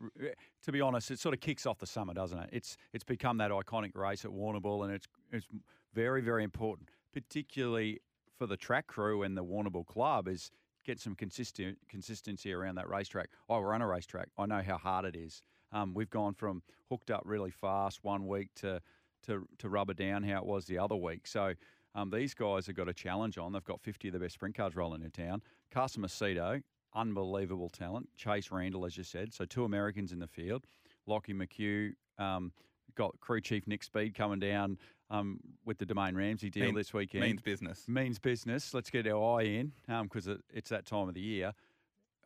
to 0.65 0.73
be 0.73 0.81
honest, 0.81 1.13
it 1.13 1.21
sort 1.21 1.35
of 1.35 1.41
kicks 1.41 1.67
off 1.67 1.79
the 1.79 1.87
summer, 1.87 2.15
doesn't 2.15 2.39
it? 2.41 2.51
It's 2.53 2.77
it's 2.93 3.05
become 3.05 3.39
that 3.39 3.53
iconic 3.53 3.95
race 3.95 4.25
at 4.25 4.33
Warrnambool, 4.33 4.85
and 4.85 4.93
it's 4.93 5.07
it's 5.31 5.47
very 5.95 6.21
very 6.21 6.43
important, 6.43 6.89
particularly 7.13 8.01
for 8.39 8.47
the 8.47 8.57
track 8.57 8.87
crew 8.87 9.23
and 9.23 9.37
the 9.37 9.45
Warrnambool 9.45 9.87
club, 9.87 10.29
is 10.29 10.51
get 10.85 11.01
some 11.01 11.15
consistent 11.15 11.79
consistency 11.89 12.53
around 12.53 12.77
that 12.77 12.89
racetrack. 12.89 13.29
I 13.49 13.59
run 13.59 13.83
a 13.83 13.87
racetrack. 13.87 14.29
I 14.39 14.47
know 14.47 14.63
how 14.63 14.79
hard 14.79 15.05
it 15.05 15.17
is. 15.17 15.43
Um, 15.73 15.95
we've 15.95 16.11
gone 16.11 16.35
from 16.35 16.63
hooked 16.89 17.11
up 17.11 17.23
really 17.25 17.51
fast 17.51 18.03
one 18.03 18.27
week 18.27 18.49
to 18.57 18.81
to 19.27 19.47
to 19.59 19.69
rubber 19.69 19.95
down 19.95 20.23
how 20.23 20.39
it 20.39 20.47
was 20.47 20.67
the 20.67 20.79
other 20.79 20.97
week. 20.97 21.27
So. 21.27 21.55
Um, 21.93 22.09
these 22.09 22.35
guys 22.35 22.69
have 22.69 22.77
got 22.77 22.89
a 22.89 22.95
challenge 22.95 23.37
on. 23.37 23.53
They've 23.53 23.65
got 23.65 23.81
50 23.81 24.07
of 24.07 24.13
the 24.15 24.21
best 24.21 24.35
sprint 24.35 24.55
cars 24.55 24.77
rolling 24.77 25.03
in 25.03 25.11
town. 25.11 25.43
Carson 25.73 26.05
Macedo, 26.05 26.63
unbelievable 26.95 27.69
talent. 27.69 28.09
Chase 28.17 28.51
Randall, 28.51 28.87
as 28.87 28.97
you 28.97 29.03
said, 29.03 29.33
so 29.35 29.45
two 29.45 29.65
Americans 29.65 30.13
in 30.13 30.21
the 30.21 30.29
field. 30.29 30.67
Lockie 31.07 31.35
McHugh 31.35 31.95
um, 32.19 32.53
got 32.95 33.19
crew 33.21 33.41
chief 33.41 33.67
Nick 33.67 33.83
Speed 33.83 34.15
coming 34.15 34.39
down 34.39 34.79
um, 35.11 35.41
with 35.65 35.79
the 35.79 35.87
Domain 35.87 36.17
Ramsey 36.17 36.51
deal 36.51 36.67
mean, 36.67 36.75
this 36.75 36.95
weekend. 36.95 37.25
Means 37.25 37.43
business. 37.43 37.85
Means 37.89 38.19
business. 38.19 38.73
Let's 38.73 38.91
get 38.91 39.07
our 39.07 39.41
eye 39.41 39.45
in 39.45 39.73
because 40.03 40.29
um, 40.29 40.35
it, 40.35 40.41
it's 40.53 40.71
that 40.71 40.87
time 40.87 41.09
of 41.09 41.15
the 41.15 41.21
year. 41.21 41.53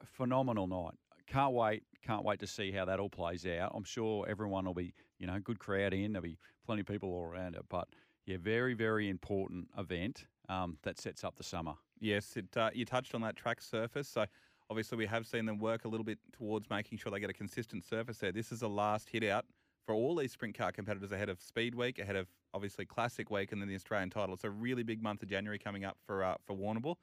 Phenomenal 0.05 0.67
night. 0.67 0.95
Can't 1.27 1.53
wait. 1.53 1.83
Can't 2.03 2.25
wait 2.25 2.41
to 2.41 2.47
see 2.47 2.71
how 2.71 2.85
that 2.85 3.01
all 3.01 3.09
plays 3.09 3.47
out. 3.47 3.73
I'm 3.75 3.85
sure 3.85 4.27
everyone 4.29 4.67
will 4.67 4.75
be, 4.75 4.93
you 5.19 5.27
know, 5.27 5.39
good 5.41 5.59
crowd 5.59 5.95
in. 5.95 6.13
There'll 6.13 6.23
be 6.23 6.39
plenty 6.67 6.83
of 6.83 6.87
people 6.87 7.11
all 7.11 7.25
around 7.25 7.55
it. 7.55 7.65
But 7.71 7.89
yeah, 8.27 8.37
very, 8.39 8.75
very 8.75 9.09
important 9.09 9.69
event 9.79 10.27
um, 10.49 10.77
that 10.83 11.01
sets 11.01 11.25
up 11.25 11.37
the 11.37 11.45
summer. 11.45 11.75
Yes, 12.01 12.37
it, 12.37 12.55
uh, 12.57 12.71
you 12.75 12.85
touched 12.85 13.15
on 13.15 13.23
that 13.23 13.37
track 13.37 13.63
surface. 13.63 14.09
So 14.09 14.27
Obviously, 14.71 14.97
we 14.97 15.07
have 15.07 15.27
seen 15.27 15.45
them 15.45 15.59
work 15.59 15.85
a 15.85 15.89
little 15.89 16.05
bit 16.05 16.19
towards 16.33 16.69
making 16.71 16.99
sure 16.99 17.13
they 17.13 17.21
get 17.21 17.31
a 17.31 17.35
consistent 17.35 17.85
surface 17.85 18.19
there. 18.19 18.33
This 18.33 18.51
is 18.51 18.61
the 18.61 18.69
last 18.69 19.09
hit 19.11 19.25
out 19.25 19.45
for 19.87 19.95
all 19.95 20.15
these 20.17 20.33
sprint 20.33 20.57
car 20.57 20.73
competitors 20.73 21.13
ahead 21.13 21.29
of 21.29 21.41
Speed 21.41 21.75
Week, 21.75 21.99
ahead 21.99 22.17
of 22.17 22.29
obviously 22.53 22.85
Classic 22.85 23.31
Week, 23.31 23.53
and 23.53 23.61
then 23.61 23.69
the 23.69 23.75
Australian 23.75 24.11
title. 24.11 24.35
It's 24.35 24.45
a 24.45 24.51
really 24.51 24.83
big 24.83 25.03
month 25.03 25.23
of 25.23 25.29
January 25.29 25.59
coming 25.59 25.85
up 25.85 25.97
for 26.07 26.25
uh, 26.25 26.37
for 26.47 26.57
Warrnambool. 26.57 26.97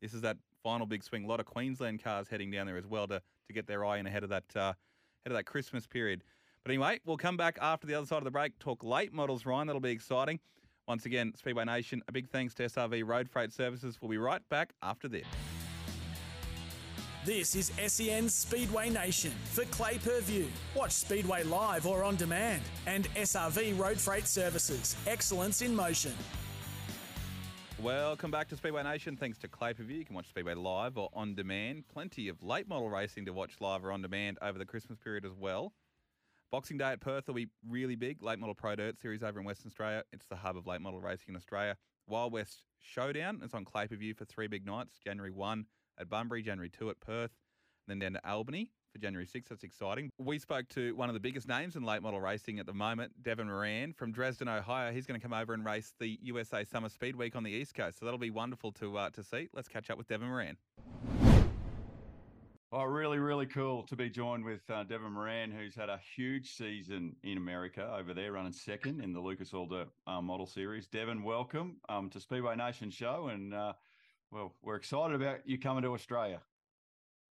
This 0.00 0.14
is 0.14 0.20
that 0.22 0.36
final 0.62 0.86
big 0.86 1.02
swing. 1.02 1.24
A 1.24 1.26
lot 1.26 1.40
of 1.40 1.46
Queensland 1.46 2.02
cars 2.02 2.28
heading 2.28 2.50
down 2.50 2.66
there 2.66 2.76
as 2.76 2.86
well 2.86 3.06
to 3.08 3.20
to 3.48 3.52
get 3.52 3.66
their 3.66 3.84
eye 3.84 3.98
in 3.98 4.06
ahead 4.06 4.22
of 4.22 4.30
that 4.30 4.44
uh, 4.54 4.60
ahead 4.60 4.74
of 5.26 5.32
that 5.32 5.44
Christmas 5.44 5.86
period. 5.86 6.22
But 6.64 6.72
anyway, 6.72 7.00
we'll 7.04 7.16
come 7.16 7.36
back 7.36 7.58
after 7.60 7.86
the 7.86 7.94
other 7.94 8.06
side 8.06 8.18
of 8.18 8.24
the 8.24 8.30
break. 8.30 8.58
Talk 8.58 8.84
late 8.84 9.12
models, 9.12 9.46
Ryan. 9.46 9.66
That'll 9.66 9.80
be 9.80 9.90
exciting. 9.90 10.40
Once 10.86 11.04
again, 11.04 11.32
Speedway 11.36 11.64
Nation, 11.64 12.02
a 12.08 12.12
big 12.12 12.28
thanks 12.28 12.54
to 12.54 12.64
SRV 12.64 13.06
Road 13.06 13.28
Freight 13.28 13.52
Services. 13.52 13.98
We'll 14.00 14.10
be 14.10 14.18
right 14.18 14.46
back 14.48 14.72
after 14.82 15.06
this. 15.06 15.26
This 17.28 17.54
is 17.54 17.70
SEN 17.88 18.26
Speedway 18.30 18.88
Nation 18.88 19.32
for 19.52 19.66
Clay 19.66 19.98
Per 19.98 20.22
View. 20.22 20.48
Watch 20.74 20.92
Speedway 20.92 21.42
live 21.42 21.86
or 21.86 22.02
on 22.02 22.16
demand. 22.16 22.62
And 22.86 23.06
SRV 23.16 23.78
Road 23.78 24.00
Freight 24.00 24.26
Services. 24.26 24.96
Excellence 25.06 25.60
in 25.60 25.76
motion. 25.76 26.14
Welcome 27.82 28.30
back 28.30 28.48
to 28.48 28.56
Speedway 28.56 28.82
Nation. 28.82 29.14
Thanks 29.14 29.36
to 29.40 29.48
Clay 29.48 29.74
Per 29.74 29.82
View. 29.82 29.98
You 29.98 30.06
can 30.06 30.14
watch 30.14 30.30
Speedway 30.30 30.54
live 30.54 30.96
or 30.96 31.10
on 31.12 31.34
demand. 31.34 31.84
Plenty 31.92 32.28
of 32.28 32.42
late 32.42 32.66
model 32.66 32.88
racing 32.88 33.26
to 33.26 33.34
watch 33.34 33.56
live 33.60 33.84
or 33.84 33.92
on 33.92 34.00
demand 34.00 34.38
over 34.40 34.58
the 34.58 34.64
Christmas 34.64 34.96
period 34.96 35.26
as 35.26 35.34
well. 35.38 35.74
Boxing 36.50 36.78
Day 36.78 36.92
at 36.92 37.00
Perth 37.00 37.26
will 37.26 37.34
be 37.34 37.48
really 37.68 37.94
big. 37.94 38.22
Late 38.22 38.38
Model 38.38 38.54
Pro 38.54 38.74
Dirt 38.74 38.98
Series 38.98 39.22
over 39.22 39.38
in 39.38 39.44
Western 39.44 39.68
Australia. 39.68 40.02
It's 40.14 40.24
the 40.28 40.36
hub 40.36 40.56
of 40.56 40.66
late 40.66 40.80
model 40.80 41.02
racing 41.02 41.26
in 41.28 41.36
Australia. 41.36 41.76
Wild 42.06 42.32
West 42.32 42.64
Showdown. 42.80 43.42
is 43.44 43.52
on 43.52 43.66
Clay 43.66 43.86
Per 43.86 43.96
View 43.96 44.14
for 44.14 44.24
three 44.24 44.46
big 44.46 44.64
nights. 44.64 44.96
January 45.04 45.30
1 45.30 45.66
at 45.98 46.08
Bunbury, 46.08 46.42
January 46.42 46.68
2 46.68 46.90
at 46.90 47.00
Perth, 47.00 47.32
and 47.86 47.88
then 47.88 47.98
down 47.98 48.20
to 48.20 48.28
Albany 48.28 48.70
for 48.92 48.98
January 48.98 49.26
6. 49.26 49.48
That's 49.48 49.64
exciting. 49.64 50.10
We 50.18 50.38
spoke 50.38 50.68
to 50.70 50.94
one 50.96 51.08
of 51.08 51.14
the 51.14 51.20
biggest 51.20 51.48
names 51.48 51.76
in 51.76 51.82
late 51.82 52.02
model 52.02 52.20
racing 52.20 52.58
at 52.58 52.66
the 52.66 52.74
moment, 52.74 53.12
Devin 53.22 53.46
Moran 53.48 53.92
from 53.92 54.12
Dresden, 54.12 54.48
Ohio. 54.48 54.92
He's 54.92 55.06
going 55.06 55.20
to 55.20 55.24
come 55.24 55.38
over 55.38 55.54
and 55.54 55.64
race 55.64 55.94
the 55.98 56.18
USA 56.22 56.64
Summer 56.64 56.88
Speed 56.88 57.16
Week 57.16 57.36
on 57.36 57.42
the 57.42 57.50
East 57.50 57.74
Coast. 57.74 57.98
So 57.98 58.04
that'll 58.04 58.18
be 58.18 58.30
wonderful 58.30 58.72
to 58.72 58.96
uh, 58.98 59.10
to 59.10 59.22
see. 59.22 59.48
Let's 59.52 59.68
catch 59.68 59.90
up 59.90 59.98
with 59.98 60.08
Devin 60.08 60.28
Moran. 60.28 60.56
Oh, 62.70 62.84
really, 62.84 63.18
really 63.18 63.46
cool 63.46 63.82
to 63.84 63.96
be 63.96 64.10
joined 64.10 64.44
with 64.44 64.60
uh, 64.68 64.84
Devin 64.84 65.12
Moran, 65.12 65.50
who's 65.50 65.74
had 65.74 65.88
a 65.88 65.98
huge 66.14 66.54
season 66.54 67.16
in 67.22 67.38
America 67.38 67.90
over 67.98 68.12
there, 68.12 68.32
running 68.32 68.52
second 68.52 69.00
in 69.00 69.14
the 69.14 69.20
Lucas 69.20 69.48
Dirt 69.48 69.88
uh, 70.06 70.20
Model 70.20 70.44
Series. 70.44 70.86
Devin, 70.86 71.22
welcome 71.22 71.76
um, 71.88 72.10
to 72.10 72.20
Speedway 72.20 72.56
Nation 72.56 72.90
Show, 72.90 73.28
and 73.32 73.54
uh, 73.54 73.72
well, 74.30 74.52
we're 74.62 74.76
excited 74.76 75.14
about 75.14 75.40
you 75.46 75.58
coming 75.58 75.82
to 75.82 75.92
Australia. 75.94 76.40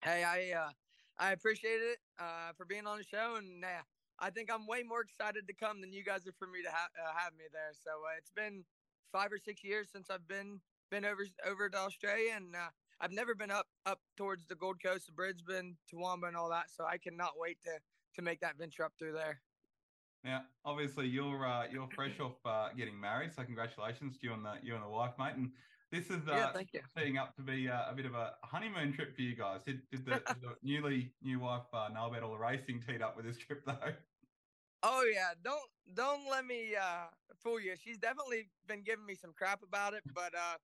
Hey, 0.03 0.23
I 0.23 0.59
uh, 0.59 0.71
I 1.19 1.33
appreciate 1.33 1.81
it 1.81 1.99
uh, 2.19 2.53
for 2.57 2.65
being 2.65 2.87
on 2.87 2.99
the 2.99 3.05
show, 3.05 3.37
and 3.37 3.65
uh, 3.65 3.83
I 4.19 4.31
think 4.31 4.51
I'm 4.53 4.67
way 4.67 4.83
more 4.83 5.01
excited 5.01 5.47
to 5.49 5.55
come 5.55 5.81
than 5.81 5.93
you 5.93 6.05
guys 6.05 6.27
are 6.27 6.35
for 6.39 6.47
me 6.47 6.63
to 6.63 6.71
ha- 6.71 6.89
uh, 7.03 7.19
have 7.19 7.33
me 7.33 7.45
there. 7.53 7.73
So 7.73 7.91
uh, 7.91 8.19
it's 8.19 8.31
been 8.31 8.65
five 9.13 9.33
or 9.33 9.39
six 9.39 9.65
years 9.65 9.89
since 9.93 10.11
I've 10.11 10.27
been 10.29 10.61
been 10.91 11.05
over 11.05 11.27
over 11.47 11.69
to 11.69 11.79
Australia, 11.79 12.33
and 12.37 12.55
uh, 12.55 12.69
I've 13.01 13.13
never 13.13 13.35
been 13.35 13.51
up 13.51 13.67
up 13.87 14.01
towards 14.17 14.47
the 14.47 14.55
Gold 14.55 14.77
Coast, 14.83 15.07
the 15.07 15.13
Brisbane, 15.13 15.77
Toowoomba, 15.93 16.29
and 16.29 16.37
all 16.37 16.51
that. 16.51 16.71
So 16.71 16.85
I 16.85 16.99
cannot 16.99 17.33
wait 17.37 17.59
to 17.65 17.79
to 18.17 18.23
make 18.23 18.41
that 18.41 18.57
venture 18.59 18.85
up 18.85 18.93
through 18.99 19.13
there. 19.13 19.41
Now, 20.23 20.43
obviously, 20.65 21.07
you're 21.07 21.47
uh, 21.47 21.67
you're 21.71 21.89
fresh 21.95 22.21
off 22.21 22.37
uh, 22.45 22.69
getting 22.77 22.99
married, 22.99 23.33
so 23.35 23.43
congratulations 23.43 24.17
to 24.19 24.27
you 24.27 24.33
and 24.33 24.45
the 24.45 24.55
you 24.63 24.75
and 24.75 24.85
the 24.85 24.89
wife, 24.89 25.13
mate. 25.19 25.35
And 25.37 25.51
this 25.93 26.07
is 26.07 26.27
uh, 26.29 26.51
yeah, 26.57 26.81
setting 26.97 27.19
up 27.19 27.35
to 27.37 27.43
be 27.43 27.69
uh, 27.69 27.91
a 27.91 27.95
bit 27.95 28.07
of 28.07 28.15
a 28.15 28.33
honeymoon 28.43 28.93
trip 28.93 29.15
for 29.15 29.23
you 29.23 29.37
guys. 29.37 29.63
Did, 29.65 29.81
did, 29.91 30.05
the, 30.05 30.11
did 30.13 30.23
the, 30.43 30.57
newly 30.63 31.13
new 31.23 31.41
wife 31.41 31.63
uh, 31.73 31.89
know 31.93 32.07
about 32.07 32.23
all 32.23 32.33
the 32.33 32.39
racing 32.39 32.83
teed 32.87 33.03
up 33.03 33.17
with 33.17 33.27
this 33.27 33.39
trip 33.39 33.63
though? 33.65 33.93
Oh 34.83 35.05
yeah, 35.13 35.31
don't 35.43 35.71
don't 35.95 36.29
let 36.31 36.45
me 36.45 36.75
uh, 36.77 37.07
fool 37.43 37.61
you. 37.61 37.75
She's 37.83 37.99
definitely 37.99 38.49
been 38.67 38.83
giving 38.83 39.07
me 39.07 39.15
some 39.15 39.33
crap 39.37 39.63
about 39.63 39.95
it, 39.95 40.03
but 40.15 40.35
uh, 40.35 40.57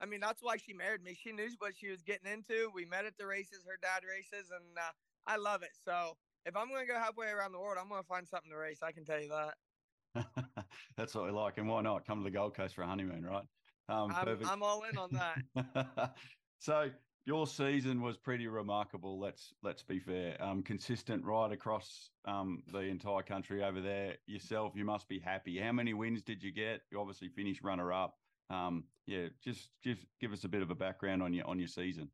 I 0.00 0.06
mean 0.06 0.20
that's 0.20 0.42
why 0.42 0.56
she 0.56 0.72
married 0.72 1.02
me. 1.02 1.16
She 1.20 1.32
knew 1.32 1.48
what 1.58 1.74
she 1.76 1.88
was 1.88 2.02
getting 2.02 2.30
into. 2.30 2.70
We 2.74 2.84
met 2.84 3.06
at 3.06 3.16
the 3.18 3.26
races, 3.26 3.64
her 3.66 3.78
dad 3.80 4.06
races, 4.06 4.50
and 4.50 4.76
uh, 4.76 4.92
I 5.26 5.36
love 5.36 5.62
it. 5.62 5.70
So 5.84 6.16
if 6.44 6.56
I'm 6.56 6.68
going 6.68 6.86
to 6.86 6.92
go 6.92 6.98
halfway 6.98 7.28
around 7.28 7.52
the 7.52 7.60
world, 7.60 7.78
I'm 7.80 7.88
going 7.88 8.02
to 8.02 8.06
find 8.06 8.26
something 8.28 8.50
to 8.50 8.56
race. 8.56 8.80
I 8.82 8.92
can 8.92 9.04
tell 9.04 9.20
you 9.20 9.30
that. 9.30 10.24
That's 10.96 11.14
what 11.14 11.24
we 11.24 11.30
like, 11.30 11.58
and 11.58 11.68
why 11.68 11.82
not 11.82 12.06
come 12.06 12.18
to 12.18 12.24
the 12.24 12.30
Gold 12.30 12.54
Coast 12.54 12.74
for 12.74 12.82
a 12.82 12.86
honeymoon, 12.86 13.24
right? 13.24 13.44
Um, 13.88 14.14
I'm, 14.14 14.38
I'm 14.46 14.62
all 14.62 14.82
in 14.90 14.96
on 14.96 15.10
that. 15.12 16.14
so 16.58 16.90
your 17.24 17.46
season 17.46 18.02
was 18.02 18.16
pretty 18.16 18.46
remarkable. 18.46 19.18
Let's 19.20 19.54
let's 19.62 19.82
be 19.82 19.98
fair. 19.98 20.36
Um, 20.40 20.62
consistent 20.62 21.24
right 21.24 21.52
across 21.52 22.10
um, 22.24 22.62
the 22.72 22.80
entire 22.80 23.22
country 23.22 23.62
over 23.62 23.80
there. 23.80 24.16
Yourself, 24.26 24.72
you 24.74 24.84
must 24.84 25.08
be 25.08 25.18
happy. 25.18 25.58
How 25.58 25.72
many 25.72 25.94
wins 25.94 26.22
did 26.22 26.42
you 26.42 26.52
get? 26.52 26.82
You 26.90 27.00
obviously 27.00 27.28
finished 27.28 27.62
runner 27.62 27.92
up. 27.92 28.16
Um, 28.50 28.84
yeah, 29.06 29.28
just 29.42 29.70
just 29.84 30.00
give 30.20 30.32
us 30.32 30.44
a 30.44 30.48
bit 30.48 30.62
of 30.62 30.70
a 30.70 30.74
background 30.74 31.22
on 31.22 31.32
your 31.32 31.46
on 31.46 31.58
your 31.58 31.68
season. 31.68 32.08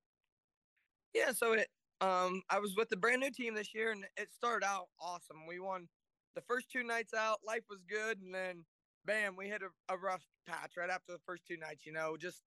Yeah, 1.15 1.33
so 1.33 1.53
it 1.55 1.69
um 2.01 2.43
I 2.51 2.59
was 2.59 2.75
with 2.77 2.89
the 2.91 2.97
brand 2.97 3.21
new 3.21 3.31
team 3.31 3.55
this 3.55 3.75
year, 3.75 3.93
and 3.93 4.05
it 4.17 4.33
started 4.33 4.67
out 4.67 4.89
awesome. 5.01 5.47
We 5.47 5.59
won 5.59 5.89
the 6.35 6.43
first 6.43 6.71
two 6.71 6.83
nights 6.83 7.15
out. 7.15 7.39
Life 7.47 7.65
was 7.71 7.81
good, 7.89 8.21
and 8.21 8.35
then 8.35 8.65
bam, 9.05 9.37
we 9.37 9.49
hit 9.49 9.63
a, 9.63 9.95
a 9.95 9.97
rough 9.99 10.27
patch 10.47 10.77
right 10.77 10.91
after 10.91 11.13
the 11.13 11.19
first 11.27 11.47
two 11.47 11.57
nights. 11.57 11.87
You 11.87 11.93
know, 11.93 12.17
just 12.17 12.43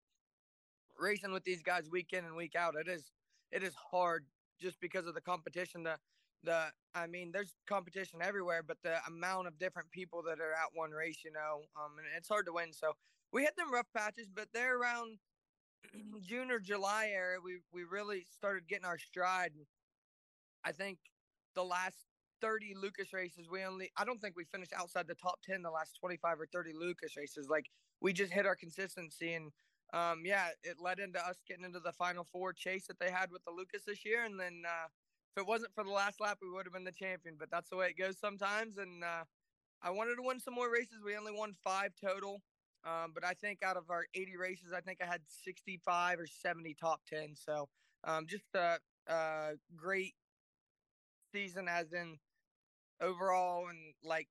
racing 0.99 1.31
with 1.31 1.43
these 1.43 1.63
guys 1.63 1.89
week 1.89 2.13
in 2.13 2.25
and 2.25 2.35
week 2.35 2.55
out. 2.55 2.75
It 2.75 2.87
is 2.87 3.11
it 3.51 3.63
is 3.63 3.75
hard 3.91 4.25
just 4.59 4.79
because 4.79 5.07
of 5.07 5.13
the 5.13 5.21
competition. 5.21 5.83
The 5.83 5.97
the 6.43 6.67
I 6.95 7.07
mean, 7.07 7.31
there's 7.31 7.55
competition 7.67 8.19
everywhere, 8.21 8.63
but 8.63 8.77
the 8.83 8.97
amount 9.07 9.47
of 9.47 9.59
different 9.59 9.91
people 9.91 10.23
that 10.23 10.39
are 10.39 10.53
at 10.53 10.69
one 10.73 10.91
race, 10.91 11.19
you 11.23 11.31
know, 11.31 11.63
um, 11.75 11.97
and 11.97 12.07
it's 12.17 12.29
hard 12.29 12.45
to 12.47 12.53
win. 12.53 12.73
So 12.73 12.93
we 13.31 13.43
hit 13.43 13.55
them 13.57 13.71
rough 13.73 13.87
patches, 13.95 14.27
but 14.33 14.49
they're 14.53 14.77
around 14.77 15.19
June 16.21 16.51
or 16.51 16.59
July 16.59 17.09
area. 17.13 17.39
We 17.43 17.59
we 17.71 17.83
really 17.83 18.25
started 18.29 18.67
getting 18.67 18.85
our 18.85 18.97
stride. 18.97 19.53
I 20.63 20.71
think 20.71 20.99
the 21.55 21.63
last 21.63 21.97
30 22.41 22.75
Lucas 22.81 23.13
races, 23.13 23.47
we 23.49 23.63
only, 23.63 23.91
I 23.97 24.03
don't 24.03 24.19
think 24.19 24.35
we 24.35 24.43
finished 24.45 24.73
outside 24.77 25.07
the 25.07 25.15
top 25.15 25.39
10 25.43 25.61
the 25.61 25.69
last 25.69 25.97
25 25.99 26.41
or 26.41 26.47
30 26.51 26.73
Lucas 26.73 27.15
races. 27.15 27.47
Like 27.49 27.67
we 28.01 28.13
just 28.13 28.33
hit 28.33 28.45
our 28.45 28.55
consistency. 28.55 29.33
And 29.33 29.51
um, 29.93 30.23
yeah, 30.25 30.47
it 30.63 30.77
led 30.81 30.99
into 30.99 31.19
us 31.25 31.37
getting 31.47 31.65
into 31.65 31.79
the 31.79 31.93
final 31.93 32.25
four 32.31 32.53
chase 32.53 32.87
that 32.87 32.99
they 32.99 33.11
had 33.11 33.31
with 33.31 33.43
the 33.45 33.51
Lucas 33.51 33.83
this 33.85 34.05
year. 34.05 34.25
And 34.25 34.39
then 34.39 34.63
uh, 34.65 34.87
if 35.35 35.41
it 35.41 35.47
wasn't 35.47 35.73
for 35.73 35.83
the 35.83 35.91
last 35.91 36.19
lap, 36.19 36.39
we 36.41 36.49
would 36.49 36.65
have 36.65 36.73
been 36.73 36.83
the 36.83 36.91
champion. 36.91 37.35
But 37.39 37.51
that's 37.51 37.69
the 37.69 37.77
way 37.77 37.87
it 37.87 38.01
goes 38.01 38.17
sometimes. 38.19 38.77
And 38.77 39.03
uh, 39.03 39.23
I 39.81 39.91
wanted 39.91 40.15
to 40.15 40.23
win 40.23 40.39
some 40.39 40.55
more 40.55 40.71
races. 40.71 40.99
We 41.05 41.15
only 41.15 41.33
won 41.33 41.53
five 41.63 41.91
total. 42.03 42.41
Um, 42.83 43.11
but 43.13 43.23
I 43.23 43.33
think 43.33 43.61
out 43.63 43.77
of 43.77 43.89
our 43.89 44.05
80 44.15 44.37
races, 44.37 44.73
I 44.75 44.81
think 44.81 44.99
I 45.01 45.05
had 45.05 45.21
65 45.43 46.19
or 46.19 46.25
70 46.25 46.75
top 46.79 47.01
10. 47.07 47.35
So 47.35 47.69
um, 48.03 48.25
just 48.27 48.45
a, 48.55 48.79
a 49.07 49.51
great 49.75 50.15
season, 51.31 51.67
as 51.67 51.93
in 51.93 52.17
overall 53.01 53.67
and 53.69 53.93
like 54.03 54.27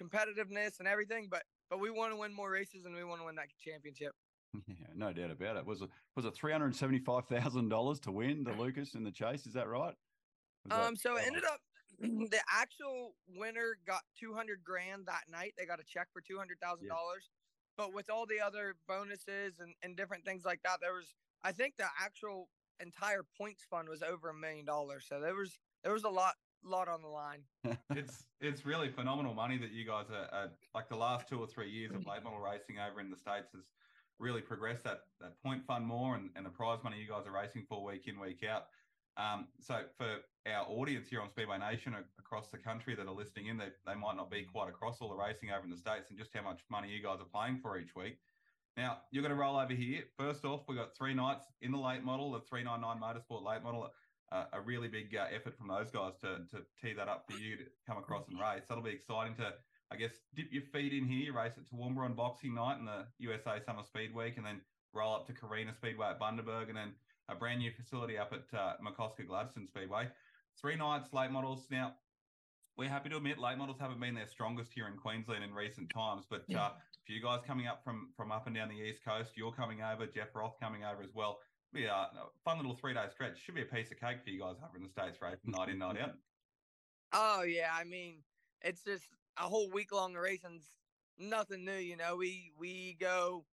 competitiveness 0.00 0.78
and 0.78 0.88
everything. 0.88 1.28
But 1.30 1.42
but 1.68 1.80
we 1.80 1.90
want 1.90 2.12
to 2.12 2.16
win 2.16 2.34
more 2.34 2.50
races 2.50 2.84
and 2.84 2.94
we 2.94 3.04
want 3.04 3.20
to 3.20 3.26
win 3.26 3.36
that 3.36 3.48
championship. 3.64 4.12
Yeah, 4.66 4.86
no 4.96 5.12
doubt 5.12 5.30
about 5.30 5.56
it. 5.56 5.66
Was 5.66 5.82
it 5.82 5.90
was 6.16 6.24
it 6.24 6.34
three 6.34 6.52
hundred 6.52 6.74
seventy 6.74 6.98
five 6.98 7.26
thousand 7.26 7.68
dollars 7.68 8.00
to 8.00 8.10
win 8.10 8.44
the 8.44 8.52
Lucas 8.58 8.94
in 8.94 9.04
the 9.04 9.12
chase? 9.12 9.46
Is 9.46 9.52
that 9.54 9.68
right? 9.68 9.94
Was 10.68 10.88
um, 10.88 10.94
that, 10.94 11.00
so 11.00 11.16
it 11.16 11.24
ended 11.26 11.44
up 11.44 11.60
the 12.00 12.40
actual 12.52 13.14
winner 13.36 13.78
got 13.86 14.02
two 14.18 14.34
hundred 14.34 14.64
grand 14.64 15.06
that 15.06 15.24
night. 15.30 15.54
They 15.56 15.66
got 15.66 15.80
a 15.80 15.84
check 15.84 16.08
for 16.12 16.20
two 16.20 16.36
hundred 16.36 16.58
thousand 16.60 16.86
yeah. 16.86 16.94
dollars. 16.94 17.30
But 17.76 17.94
with 17.94 18.10
all 18.10 18.26
the 18.26 18.40
other 18.44 18.74
bonuses 18.88 19.60
and, 19.60 19.72
and 19.82 19.96
different 19.96 20.24
things 20.24 20.44
like 20.44 20.60
that, 20.64 20.78
there 20.82 20.92
was 20.92 21.14
I 21.44 21.52
think 21.52 21.74
the 21.78 21.86
actual 22.02 22.48
entire 22.80 23.24
points 23.38 23.64
fund 23.70 23.88
was 23.88 24.02
over 24.02 24.30
a 24.30 24.34
million 24.34 24.64
dollars. 24.64 25.06
So 25.08 25.20
there 25.20 25.34
was 25.34 25.58
there 25.84 25.92
was 25.92 26.04
a 26.04 26.08
lot 26.08 26.34
lot 26.64 26.88
on 26.88 27.02
the 27.02 27.08
line. 27.08 27.40
it's 27.90 28.24
it's 28.40 28.64
really 28.64 28.88
phenomenal 28.88 29.34
money 29.34 29.58
that 29.58 29.72
you 29.72 29.84
guys 29.84 30.06
are, 30.10 30.34
are, 30.34 30.50
like 30.74 30.88
the 30.88 30.96
last 30.96 31.28
two 31.28 31.38
or 31.38 31.46
three 31.46 31.70
years 31.70 31.92
of 31.92 32.06
late 32.06 32.22
model 32.22 32.40
racing 32.40 32.76
over 32.78 33.00
in 33.00 33.10
the 33.10 33.16
states 33.16 33.52
has 33.54 33.64
really 34.18 34.40
progressed 34.40 34.84
that 34.84 35.02
that 35.20 35.42
point 35.42 35.64
fund 35.64 35.86
more 35.86 36.14
and, 36.14 36.30
and 36.36 36.44
the 36.44 36.50
prize 36.50 36.78
money 36.84 36.98
you 37.00 37.08
guys 37.08 37.26
are 37.26 37.32
racing 37.32 37.64
for 37.68 37.84
week 37.84 38.06
in 38.06 38.20
week 38.20 38.44
out. 38.44 38.66
Um, 39.16 39.48
so 39.60 39.80
for 39.98 40.18
our 40.46 40.66
audience 40.68 41.08
here 41.08 41.20
on 41.20 41.28
Speedway 41.28 41.58
Nation 41.58 41.94
across 42.18 42.48
the 42.48 42.58
country 42.58 42.94
that 42.94 43.06
are 43.06 43.14
listening 43.14 43.46
in, 43.46 43.58
they, 43.58 43.68
they 43.86 43.94
might 43.94 44.16
not 44.16 44.30
be 44.30 44.42
quite 44.42 44.68
across 44.68 44.98
all 45.00 45.08
the 45.08 45.16
racing 45.16 45.50
over 45.50 45.64
in 45.64 45.70
the 45.70 45.76
states 45.76 46.10
and 46.10 46.18
just 46.18 46.30
how 46.34 46.42
much 46.42 46.60
money 46.70 46.88
you 46.88 47.02
guys 47.02 47.18
are 47.20 47.24
playing 47.24 47.58
for 47.58 47.78
each 47.78 47.94
week. 47.96 48.18
Now 48.76 48.98
you're 49.10 49.22
going 49.22 49.34
to 49.34 49.40
roll 49.40 49.58
over 49.58 49.72
here. 49.72 50.02
First 50.16 50.44
off, 50.44 50.62
we 50.68 50.76
got 50.76 50.96
three 50.96 51.12
nights 51.12 51.44
in 51.60 51.72
the 51.72 51.78
late 51.78 52.04
model, 52.04 52.32
the 52.32 52.40
399 52.40 53.00
Motorsport 53.00 53.44
late 53.44 53.62
model 53.62 53.90
uh, 54.32 54.44
a 54.52 54.60
really 54.60 54.88
big 54.88 55.14
uh, 55.16 55.26
effort 55.34 55.56
from 55.56 55.68
those 55.68 55.90
guys 55.90 56.14
to 56.20 56.38
to 56.50 56.62
tee 56.80 56.92
that 56.94 57.08
up 57.08 57.24
for 57.28 57.36
you 57.36 57.56
to 57.56 57.64
come 57.86 57.98
across 57.98 58.28
and 58.28 58.38
race. 58.38 58.62
That'll 58.68 58.84
be 58.84 58.90
exciting 58.90 59.34
to, 59.36 59.54
I 59.90 59.96
guess, 59.96 60.12
dip 60.34 60.52
your 60.52 60.62
feet 60.72 60.92
in 60.92 61.04
here, 61.06 61.32
race 61.34 61.54
at 61.56 61.64
Toowoomba 61.66 62.04
on 62.04 62.14
Boxing 62.14 62.54
Night 62.54 62.78
and 62.78 62.86
the 62.86 63.06
USA 63.18 63.60
Summer 63.64 63.82
Speed 63.84 64.14
Week, 64.14 64.36
and 64.36 64.46
then 64.46 64.60
roll 64.92 65.14
up 65.14 65.26
to 65.26 65.32
Carina 65.32 65.74
Speedway 65.74 66.06
at 66.06 66.20
Bundaberg, 66.20 66.68
and 66.68 66.76
then 66.76 66.94
a 67.28 67.34
brand 67.34 67.60
new 67.60 67.70
facility 67.72 68.18
up 68.18 68.32
at 68.32 68.58
uh, 68.58 68.74
McCosker 68.84 69.26
Gladstone 69.26 69.66
Speedway. 69.66 70.08
Three 70.60 70.76
nights, 70.76 71.12
late 71.12 71.30
models. 71.30 71.66
Now, 71.70 71.94
we're 72.76 72.88
happy 72.88 73.08
to 73.10 73.16
admit 73.16 73.38
late 73.38 73.58
models 73.58 73.78
haven't 73.78 74.00
been 74.00 74.14
their 74.14 74.26
strongest 74.26 74.72
here 74.72 74.88
in 74.88 74.96
Queensland 74.96 75.44
in 75.44 75.52
recent 75.54 75.90
times. 75.90 76.24
But 76.28 76.44
Yeah. 76.48 76.66
uh, 76.66 76.70
for 77.06 77.12
you 77.12 77.22
guys 77.22 77.40
coming 77.46 77.66
up 77.66 77.82
from 77.84 78.12
from 78.16 78.30
up 78.32 78.46
and 78.46 78.54
down 78.54 78.68
the 78.68 78.80
east 78.80 79.02
coast, 79.04 79.36
you're 79.36 79.52
coming 79.52 79.82
over, 79.82 80.06
Jeff 80.06 80.34
Roth 80.34 80.58
coming 80.60 80.84
over 80.84 81.02
as 81.02 81.14
well. 81.14 81.40
Be 81.72 81.84
a 81.84 82.08
fun 82.44 82.56
little 82.56 82.74
three 82.74 82.94
day 82.94 83.04
stretch. 83.12 83.38
Should 83.44 83.54
be 83.54 83.62
a 83.62 83.66
piece 83.66 83.92
of 83.92 84.00
cake 84.00 84.18
for 84.24 84.30
you 84.30 84.40
guys 84.40 84.56
over 84.64 84.76
in 84.76 84.82
the 84.82 84.88
states, 84.88 85.18
right? 85.22 85.36
Night 85.44 85.68
in, 85.68 85.78
night 85.78 86.00
out. 86.00 86.14
Oh 87.12 87.42
yeah, 87.42 87.70
I 87.72 87.84
mean, 87.84 88.22
it's 88.62 88.82
just 88.82 89.04
a 89.38 89.42
whole 89.42 89.70
week 89.70 89.92
long 89.92 90.14
racing's 90.14 90.64
nothing 91.18 91.64
new, 91.64 91.76
you 91.76 91.96
know. 91.96 92.16
We 92.16 92.50
we 92.58 92.96
go 93.00 93.44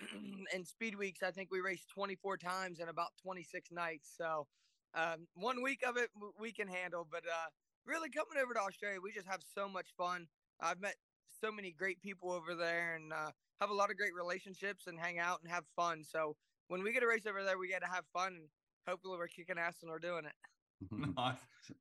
in 0.54 0.64
speed 0.64 0.96
weeks. 0.96 1.22
I 1.22 1.30
think 1.30 1.50
we 1.50 1.60
race 1.60 1.84
24 1.92 2.38
times 2.38 2.80
in 2.80 2.88
about 2.88 3.08
26 3.22 3.70
nights. 3.70 4.10
So 4.16 4.46
um, 4.94 5.26
one 5.34 5.62
week 5.62 5.82
of 5.86 5.96
it 5.96 6.08
we 6.40 6.52
can 6.52 6.68
handle, 6.68 7.06
but 7.10 7.24
uh, 7.24 7.48
really 7.84 8.08
coming 8.08 8.42
over 8.42 8.54
to 8.54 8.60
Australia, 8.60 8.98
we 9.02 9.12
just 9.12 9.26
have 9.26 9.40
so 9.54 9.68
much 9.68 9.88
fun. 9.96 10.26
I've 10.60 10.80
met 10.80 10.96
so 11.40 11.52
many 11.52 11.72
great 11.72 12.00
people 12.00 12.30
over 12.30 12.54
there 12.54 12.96
and 12.96 13.12
uh, 13.12 13.30
have 13.60 13.70
a 13.70 13.74
lot 13.74 13.90
of 13.90 13.96
great 13.98 14.14
relationships 14.14 14.86
and 14.86 14.98
hang 14.98 15.18
out 15.18 15.40
and 15.42 15.50
have 15.50 15.64
fun. 15.76 16.02
So 16.02 16.36
when 16.68 16.82
we 16.82 16.92
get 16.92 17.02
a 17.02 17.06
race 17.06 17.26
over 17.26 17.42
there, 17.42 17.58
we 17.58 17.68
get 17.68 17.82
to 17.82 17.88
have 17.88 18.04
fun 18.12 18.34
and 18.34 18.48
hopefully 18.86 19.18
we're 19.18 19.28
kicking 19.28 19.58
ass 19.58 19.82
and 19.82 19.90
we're 19.90 19.98
doing 19.98 20.24
it. 20.24 20.32
nice. 21.16 21.38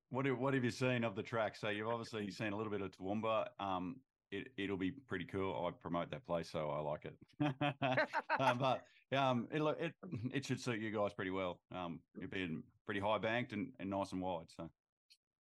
What 0.10 0.26
have, 0.26 0.40
what 0.40 0.54
have 0.54 0.64
you 0.64 0.72
seen 0.72 1.04
of 1.04 1.16
the 1.16 1.24
track? 1.24 1.56
So 1.56 1.70
you've 1.70 1.88
obviously 1.88 2.32
seen 2.32 2.54
a 2.54 2.58
little 2.58 2.72
bit 2.72 2.82
of 2.82 2.92
Toowoomba. 2.92 3.48
Um, 3.60 4.02
it 4.32 4.50
it'll 4.58 4.78
be 4.78 4.92
pretty 4.92 5.26
cool. 5.26 5.66
I 5.66 5.72
promote 5.72 6.12
that 6.12 6.26
place, 6.26 6.50
so 6.50 6.70
I 6.70 6.80
like 6.80 7.06
it. 7.06 7.18
um, 8.40 8.58
but 8.58 8.84
um, 9.16 9.48
it 9.52 9.62
it 9.80 9.94
it 10.34 10.46
should 10.46 10.60
suit 10.60 10.82
you 10.82 10.92
guys 10.92 11.14
pretty 11.14 11.32
well. 11.32 11.62
Um, 11.72 12.02
you're 12.14 12.28
being 12.28 12.64
pretty 12.86 13.00
high 13.00 13.20
banked 13.20 13.54
and, 13.54 13.74
and 13.80 13.90
nice 13.90 14.12
and 14.12 14.22
wide. 14.22 14.48
So 14.50 14.70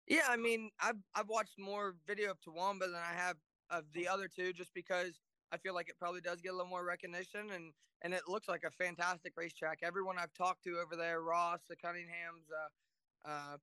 Yeah, 0.08 0.26
I 0.28 0.36
mean, 0.36 0.72
I've 0.82 0.98
I've 1.14 1.30
watched 1.30 1.58
more 1.58 1.96
video 2.06 2.32
of 2.32 2.42
Toowoomba 2.42 2.82
than 2.82 2.96
I 2.96 3.14
have 3.14 3.38
of 3.70 3.86
the 3.94 4.10
other 4.10 4.28
two, 4.28 4.52
just 4.52 4.74
because 4.74 5.25
I 5.52 5.58
feel 5.58 5.74
like 5.74 5.90
it 5.90 5.98
probably 5.98 6.22
does 6.22 6.42
get 6.42 6.50
a 6.50 6.56
little 6.56 6.70
more 6.70 6.86
recognition, 6.86 7.52
and 7.54 7.74
and 8.02 8.14
it 8.14 8.24
looks 8.28 8.48
like 8.48 8.64
a 8.66 8.72
fantastic 8.72 9.34
racetrack. 9.38 9.80
Everyone 9.84 10.18
I've 10.20 10.34
talked 10.34 10.64
to 10.66 10.78
over 10.80 10.96
there, 10.96 11.22
Ross, 11.22 11.62
the 11.70 11.76
Cunninghams, 11.76 12.46
uh, 12.52 13.30
uh, 13.30 13.58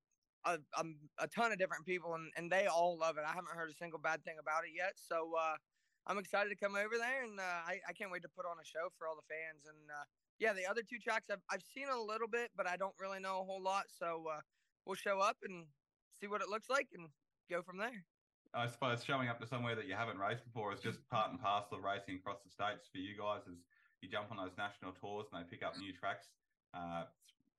a, 0.44 0.58
um, 0.78 0.96
a 1.18 1.28
ton 1.28 1.52
of 1.52 1.58
different 1.58 1.86
people, 1.86 2.14
and, 2.14 2.32
and 2.36 2.50
they 2.50 2.66
all 2.66 2.98
love 2.98 3.18
it. 3.18 3.24
I 3.24 3.32
haven't 3.32 3.54
heard 3.54 3.70
a 3.70 3.74
single 3.74 3.98
bad 3.98 4.24
thing 4.24 4.36
about 4.40 4.64
it 4.64 4.70
yet, 4.76 4.94
so 4.96 5.32
uh, 5.38 5.54
I'm 6.06 6.18
excited 6.18 6.50
to 6.50 6.56
come 6.56 6.74
over 6.74 6.98
there, 6.98 7.22
and 7.22 7.38
uh, 7.38 7.62
I 7.66 7.78
I 7.88 7.92
can't 7.92 8.10
wait 8.10 8.22
to 8.22 8.28
put 8.28 8.46
on 8.46 8.56
a 8.60 8.64
show 8.64 8.88
for 8.98 9.06
all 9.06 9.16
the 9.16 9.28
fans. 9.28 9.66
And 9.66 9.90
uh, 9.90 10.04
yeah, 10.38 10.52
the 10.52 10.66
other 10.66 10.82
two 10.82 10.98
tracks 10.98 11.28
I've 11.30 11.42
I've 11.50 11.62
seen 11.74 11.88
a 11.88 12.00
little 12.00 12.28
bit, 12.28 12.50
but 12.56 12.66
I 12.66 12.76
don't 12.76 12.94
really 13.00 13.20
know 13.20 13.40
a 13.40 13.44
whole 13.44 13.62
lot, 13.62 13.84
so 13.88 14.24
uh, 14.32 14.40
we'll 14.86 14.96
show 14.96 15.20
up 15.20 15.36
and 15.42 15.66
see 16.20 16.26
what 16.26 16.42
it 16.42 16.48
looks 16.48 16.68
like 16.68 16.88
and 16.94 17.08
go 17.50 17.62
from 17.62 17.78
there. 17.78 18.04
I 18.54 18.68
suppose 18.68 19.02
showing 19.02 19.28
up 19.28 19.40
to 19.40 19.46
somewhere 19.46 19.74
that 19.74 19.88
you 19.88 19.94
haven't 19.94 20.18
raced 20.18 20.44
before 20.44 20.72
is 20.72 20.80
just 20.80 21.00
part 21.08 21.30
and 21.30 21.40
parcel 21.40 21.78
of 21.78 21.84
racing 21.84 22.16
across 22.16 22.44
the 22.44 22.52
states 22.52 22.84
for 22.92 22.98
you 22.98 23.16
guys 23.16 23.40
as 23.48 23.56
you 24.04 24.08
jump 24.12 24.28
on 24.30 24.36
those 24.36 24.52
national 24.58 24.92
tours 24.92 25.26
and 25.32 25.40
they 25.40 25.48
pick 25.48 25.64
up 25.64 25.78
new 25.78 25.92
tracks 25.92 26.28
uh, 26.76 27.04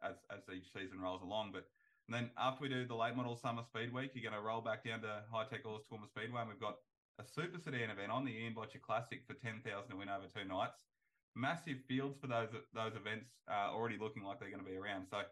as, 0.05 0.21
as 0.29 0.45
each 0.53 0.69
season 0.69 1.01
rolls 1.01 1.23
along. 1.23 1.50
But 1.51 1.65
then 2.09 2.29
after 2.38 2.62
we 2.62 2.69
do 2.69 2.85
the 2.85 2.93
late 2.93 3.15
model 3.15 3.35
summer 3.35 3.63
speed 3.65 3.89
week, 3.93 4.12
you're 4.13 4.29
going 4.29 4.38
to 4.38 4.45
roll 4.45 4.62
back 4.62 4.85
down 4.85 5.01
to 5.01 5.25
High 5.31 5.50
Tech 5.50 5.65
Oils 5.65 5.81
Toowoomba 5.89 6.09
Speedway 6.13 6.41
and 6.41 6.50
we've 6.50 6.62
got 6.62 6.77
a 7.17 7.25
super 7.25 7.57
sedan 7.57 7.89
event 7.89 8.12
on 8.12 8.25
the 8.25 8.31
Ian 8.31 8.53
Botcher 8.53 8.79
Classic 8.79 9.25
for 9.25 9.33
10,000 9.33 9.65
to 9.65 9.97
win 9.97 10.09
over 10.09 10.29
two 10.29 10.45
nights. 10.45 10.85
Massive 11.33 11.81
fields 11.88 12.21
for 12.21 12.27
those 12.27 12.53
those 12.77 12.93
events 12.93 13.25
uh, 13.50 13.73
already 13.73 13.97
looking 13.97 14.21
like 14.21 14.38
they're 14.38 14.53
going 14.53 14.62
to 14.62 14.69
be 14.69 14.77
around. 14.77 15.07
So 15.09 15.25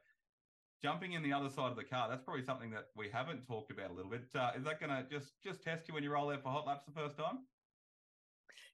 jumping 0.81 1.13
in 1.13 1.23
the 1.23 1.33
other 1.33 1.49
side 1.49 1.71
of 1.71 1.77
the 1.77 1.83
car, 1.83 2.09
that's 2.09 2.23
probably 2.23 2.43
something 2.43 2.71
that 2.71 2.87
we 2.95 3.09
haven't 3.09 3.45
talked 3.47 3.71
about 3.71 3.91
a 3.91 3.93
little 3.93 4.11
bit. 4.11 4.23
Uh, 4.35 4.51
is 4.55 4.63
that 4.63 4.79
going 4.79 4.89
to 4.89 5.05
just 5.09 5.33
just 5.43 5.63
test 5.63 5.87
you 5.87 5.93
when 5.93 6.03
you 6.03 6.11
roll 6.11 6.29
out 6.31 6.41
for 6.43 6.49
hot 6.49 6.65
laps 6.65 6.85
the 6.85 6.91
first 6.91 7.17
time? 7.17 7.39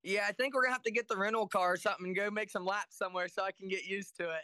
Yeah, 0.04 0.26
I 0.28 0.32
think 0.32 0.54
we're 0.54 0.62
gonna 0.62 0.74
have 0.74 0.84
to 0.84 0.92
get 0.92 1.08
the 1.08 1.18
rental 1.18 1.48
car 1.48 1.74
or 1.74 1.78
something 1.78 2.06
and 2.06 2.16
go 2.16 2.30
make 2.30 2.50
some 2.50 2.66
laps 2.66 2.98
somewhere 2.98 3.28
so 3.28 3.44
I 3.44 3.52
can 3.52 3.68
get 3.68 3.86
used 3.86 4.16
to 4.18 4.24
it. 4.30 4.44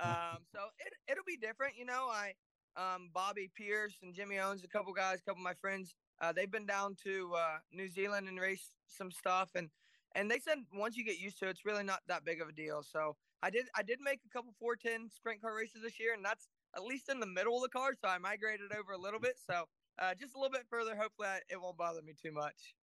Um, 0.00 0.38
so 0.52 0.60
it 0.78 0.92
it'll 1.10 1.24
be 1.26 1.36
different, 1.36 1.76
you 1.76 1.86
know. 1.86 2.08
I 2.10 2.34
um, 2.76 3.10
Bobby 3.12 3.50
Pierce 3.54 3.96
and 4.02 4.14
Jimmy 4.14 4.38
Owens, 4.38 4.64
a 4.64 4.68
couple 4.68 4.92
guys, 4.92 5.18
a 5.18 5.22
couple 5.22 5.40
of 5.40 5.44
my 5.44 5.54
friends, 5.54 5.94
uh, 6.20 6.32
they've 6.32 6.50
been 6.50 6.66
down 6.66 6.96
to 7.04 7.32
uh, 7.36 7.58
New 7.72 7.88
Zealand 7.88 8.28
and 8.28 8.38
raced 8.38 8.70
some 8.86 9.10
stuff, 9.10 9.50
and 9.54 9.68
and 10.14 10.30
they 10.30 10.38
said 10.38 10.58
once 10.72 10.96
you 10.96 11.04
get 11.04 11.18
used 11.18 11.38
to 11.40 11.46
it, 11.46 11.50
it's 11.50 11.64
really 11.64 11.82
not 11.82 12.00
that 12.06 12.24
big 12.24 12.40
of 12.40 12.48
a 12.48 12.52
deal. 12.52 12.82
So 12.82 13.16
I 13.42 13.50
did 13.50 13.66
I 13.76 13.82
did 13.82 13.98
make 14.00 14.20
a 14.24 14.28
couple 14.28 14.54
410 14.60 15.10
sprint 15.10 15.42
car 15.42 15.54
races 15.54 15.82
this 15.82 15.98
year, 15.98 16.14
and 16.14 16.24
that's 16.24 16.48
at 16.76 16.84
least 16.84 17.08
in 17.08 17.20
the 17.20 17.26
middle 17.26 17.56
of 17.56 17.62
the 17.62 17.68
car, 17.68 17.94
so 17.94 18.08
I 18.08 18.18
migrated 18.18 18.72
over 18.74 18.92
a 18.92 18.98
little 18.98 19.20
bit. 19.20 19.38
So 19.38 19.66
uh, 19.98 20.14
just 20.14 20.34
a 20.34 20.38
little 20.38 20.52
bit 20.52 20.66
further, 20.68 20.96
hopefully 20.96 21.28
I, 21.28 21.40
it 21.50 21.60
won't 21.60 21.76
bother 21.76 22.02
me 22.02 22.14
too 22.14 22.32
much. 22.32 22.74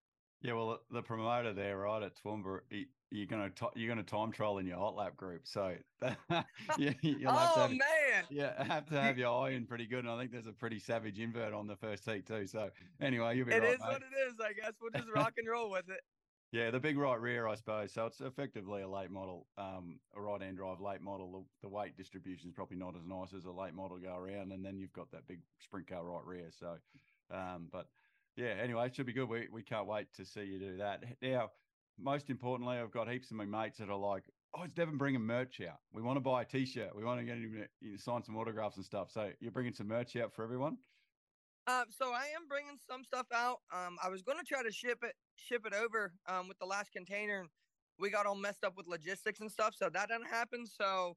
yeah, 0.42 0.54
well, 0.54 0.80
the 0.90 1.02
promoter 1.04 1.54
there, 1.54 1.78
right 1.80 2.04
at 2.04 2.16
Toowoomba, 2.16 2.62
he, 2.70 2.88
you're 3.12 3.28
gonna 3.28 3.50
to, 3.52 3.70
you're 3.76 3.90
gonna 3.90 4.04
time 4.04 4.32
trial 4.32 4.60
in 4.60 4.66
your 4.68 4.78
hot 4.78 4.96
lap 4.96 5.18
group. 5.18 5.48
So 5.48 5.78
yeah, 6.78 6.94
you'll 7.02 7.38
have 7.38 7.54
to 7.56 7.60
oh 7.60 7.68
have, 7.68 7.72
man. 7.72 8.28
yeah 8.30 8.64
have 8.64 8.86
to 8.88 9.02
have 9.02 9.18
your 9.18 9.30
eye 9.46 9.52
in 9.52 9.66
pretty 9.66 9.88
good. 9.88 10.00
And 10.06 10.10
I 10.10 10.20
think 10.20 10.32
there's 10.32 10.48
a 10.48 10.54
pretty 10.54 10.80
savage 10.80 11.20
invert 11.20 11.54
on 11.54 11.68
the 11.68 11.76
first 11.76 12.06
heat 12.06 12.28
too. 12.28 12.48
So 12.48 12.70
anyway, 13.02 13.38
you'll 13.38 13.48
be 13.48 13.54
It 13.54 13.64
right, 13.64 13.74
is 13.74 13.86
what 13.86 14.02
it 14.04 14.14
is, 14.28 14.36
I 14.40 14.54
guess. 14.54 14.74
We'll 14.82 14.92
just 14.92 15.10
rock 15.10 15.34
and 15.38 15.48
roll 15.50 15.72
with 15.72 15.90
it. 15.90 16.02
Yeah, 16.52 16.72
the 16.72 16.80
big 16.80 16.98
right 16.98 17.20
rear, 17.20 17.48
I 17.48 17.54
suppose. 17.56 17.94
So 17.94 18.08
it's 18.08 18.22
effectively 18.22 18.82
a 18.82 18.88
late 18.88 19.12
model, 19.12 19.48
um, 19.58 20.00
a 20.16 20.22
right 20.22 20.42
hand 20.42 20.58
drive 20.58 20.82
late 20.82 21.02
model. 21.02 21.32
The, 21.32 21.68
the 21.68 21.70
weight 21.70 21.96
distribution 21.96 22.50
is 22.50 22.56
probably 22.56 22.78
not 22.78 22.96
as 22.96 23.06
nice 23.06 23.34
as 23.34 23.46
a 23.46 23.52
late 23.52 23.76
model 23.76 24.00
go 24.00 24.16
around, 24.16 24.52
and 24.52 24.66
then 24.66 24.80
you've 24.80 24.94
got 24.94 25.12
that 25.12 25.28
big 25.28 25.42
sprint 25.60 25.88
car 25.88 26.04
right 26.04 26.26
rear. 26.26 26.50
So, 26.52 26.80
um, 27.30 27.70
but 27.72 27.88
yeah, 28.36 28.56
anyway, 28.60 28.88
it 28.88 28.96
should 28.96 29.06
be 29.06 29.14
good. 29.14 29.30
We 29.30 29.48
we 29.52 29.62
can't 29.62 29.86
wait 29.86 30.12
to 30.14 30.26
see 30.26 30.44
you 30.44 30.58
do 30.58 30.78
that. 30.78 31.22
Now, 31.22 31.52
most 32.00 32.32
importantly, 32.32 32.78
I've 32.78 32.90
got 32.90 33.08
heaps 33.08 33.30
of 33.30 33.38
my 33.38 33.46
mates 33.46 33.78
that 33.78 33.90
are 33.92 33.96
like, 33.96 34.24
"Oh, 34.56 34.64
it's 34.64 34.74
Devin 34.74 34.98
bringing 34.98 35.22
merch 35.22 35.62
out. 35.62 35.82
We 35.92 36.02
want 36.02 36.18
to 36.18 36.22
buy 36.22 36.42
a 36.42 36.46
T-shirt. 36.46 36.96
We 36.96 37.04
want 37.04 37.20
to 37.20 37.26
get 37.26 37.38
him 37.38 37.68
to 37.84 37.98
sign 38.00 38.24
some 38.24 38.38
autographs 38.38 38.78
and 38.78 38.86
stuff." 38.86 39.12
So 39.12 39.34
you're 39.40 39.52
bringing 39.52 39.74
some 39.74 39.88
merch 39.88 40.16
out 40.16 40.34
for 40.34 40.44
everyone. 40.44 40.80
Um, 41.68 41.86
so 41.90 42.12
I 42.14 42.26
am 42.36 42.48
bringing 42.48 42.78
some 42.90 43.04
stuff 43.04 43.28
out. 43.34 43.58
Um, 43.74 43.98
I 44.04 44.10
was 44.10 44.22
going 44.22 44.38
to 44.40 44.44
try 44.46 44.64
to 44.64 44.72
ship 44.72 45.00
it, 45.04 45.14
ship 45.36 45.66
it 45.66 45.74
over 45.74 46.14
um, 46.28 46.48
with 46.48 46.58
the 46.60 46.66
last 46.66 46.92
container, 46.92 47.42
and 47.42 47.50
we 48.00 48.10
got 48.10 48.26
all 48.26 48.36
messed 48.36 48.64
up 48.64 48.76
with 48.76 48.88
logistics 48.88 49.40
and 49.40 49.52
stuff, 49.52 49.76
so 49.78 49.90
that 49.90 50.10
didn't 50.10 50.28
happen. 50.28 50.66
So 50.66 51.16